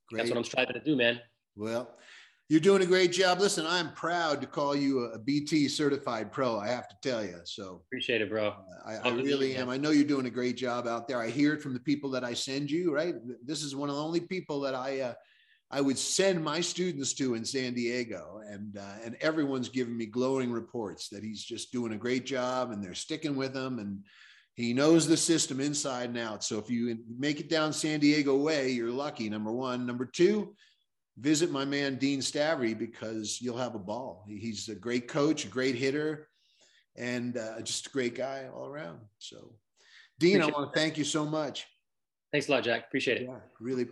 great. 0.08 0.18
that's 0.18 0.30
what 0.30 0.36
I'm 0.36 0.44
striving 0.44 0.74
to 0.74 0.84
do, 0.84 0.94
man. 0.94 1.20
Well, 1.56 1.90
you're 2.52 2.60
doing 2.60 2.82
a 2.82 2.86
great 2.86 3.12
job. 3.12 3.40
Listen, 3.40 3.64
I'm 3.66 3.94
proud 3.94 4.42
to 4.42 4.46
call 4.46 4.76
you 4.76 5.06
a 5.06 5.18
BT 5.18 5.68
certified 5.68 6.30
pro. 6.30 6.58
I 6.58 6.68
have 6.68 6.86
to 6.86 6.94
tell 7.00 7.24
you. 7.24 7.40
So 7.44 7.80
appreciate 7.86 8.20
it, 8.20 8.28
bro. 8.28 8.54
I, 8.84 8.96
I 8.96 9.08
really 9.08 9.56
am. 9.56 9.70
I 9.70 9.78
know 9.78 9.88
you're 9.88 10.04
doing 10.04 10.26
a 10.26 10.30
great 10.30 10.58
job 10.58 10.86
out 10.86 11.08
there. 11.08 11.18
I 11.18 11.30
hear 11.30 11.54
it 11.54 11.62
from 11.62 11.72
the 11.72 11.80
people 11.80 12.10
that 12.10 12.24
I 12.24 12.34
send 12.34 12.70
you. 12.70 12.94
Right. 12.94 13.14
This 13.42 13.62
is 13.62 13.74
one 13.74 13.88
of 13.88 13.94
the 13.94 14.02
only 14.02 14.20
people 14.20 14.60
that 14.60 14.74
I 14.74 15.00
uh, 15.00 15.14
I 15.70 15.80
would 15.80 15.96
send 15.96 16.44
my 16.44 16.60
students 16.60 17.14
to 17.14 17.36
in 17.36 17.46
San 17.46 17.72
Diego, 17.72 18.42
and 18.46 18.76
uh, 18.76 18.96
and 19.02 19.16
everyone's 19.22 19.70
giving 19.70 19.96
me 19.96 20.04
glowing 20.04 20.52
reports 20.52 21.08
that 21.08 21.24
he's 21.24 21.42
just 21.42 21.72
doing 21.72 21.94
a 21.94 21.96
great 21.96 22.26
job, 22.26 22.70
and 22.70 22.84
they're 22.84 22.92
sticking 22.92 23.34
with 23.34 23.56
him, 23.56 23.78
and 23.78 24.04
he 24.56 24.74
knows 24.74 25.08
the 25.08 25.16
system 25.16 25.58
inside 25.58 26.10
and 26.10 26.18
out. 26.18 26.44
So 26.44 26.58
if 26.58 26.68
you 26.68 26.98
make 27.18 27.40
it 27.40 27.48
down 27.48 27.72
San 27.72 28.00
Diego 28.00 28.36
way, 28.36 28.72
you're 28.72 28.90
lucky. 28.90 29.30
Number 29.30 29.52
one, 29.52 29.86
number 29.86 30.04
two, 30.04 30.54
visit 31.18 31.50
my 31.50 31.64
man 31.64 31.96
Dean 31.96 32.20
Stavri 32.20 32.78
because 32.78 33.40
you'll 33.40 33.58
have 33.58 33.74
a 33.74 33.78
ball. 33.78 34.24
He's 34.26 34.68
a 34.68 34.74
great 34.74 35.08
coach, 35.08 35.44
a 35.44 35.48
great 35.48 35.74
hitter, 35.74 36.28
and 36.96 37.36
uh, 37.36 37.60
just 37.62 37.86
a 37.86 37.90
great 37.90 38.14
guy 38.14 38.48
all 38.54 38.66
around. 38.66 39.00
So, 39.18 39.54
Dean, 40.18 40.36
Appreciate 40.36 40.54
I 40.54 40.58
want 40.58 40.72
to 40.72 40.80
thank 40.80 40.98
you 40.98 41.04
so 41.04 41.24
much. 41.24 41.66
Thanks 42.32 42.48
a 42.48 42.52
lot, 42.52 42.64
Jack. 42.64 42.86
Appreciate 42.86 43.18
it. 43.22 43.24
Yeah, 43.28 43.40
really 43.60 43.84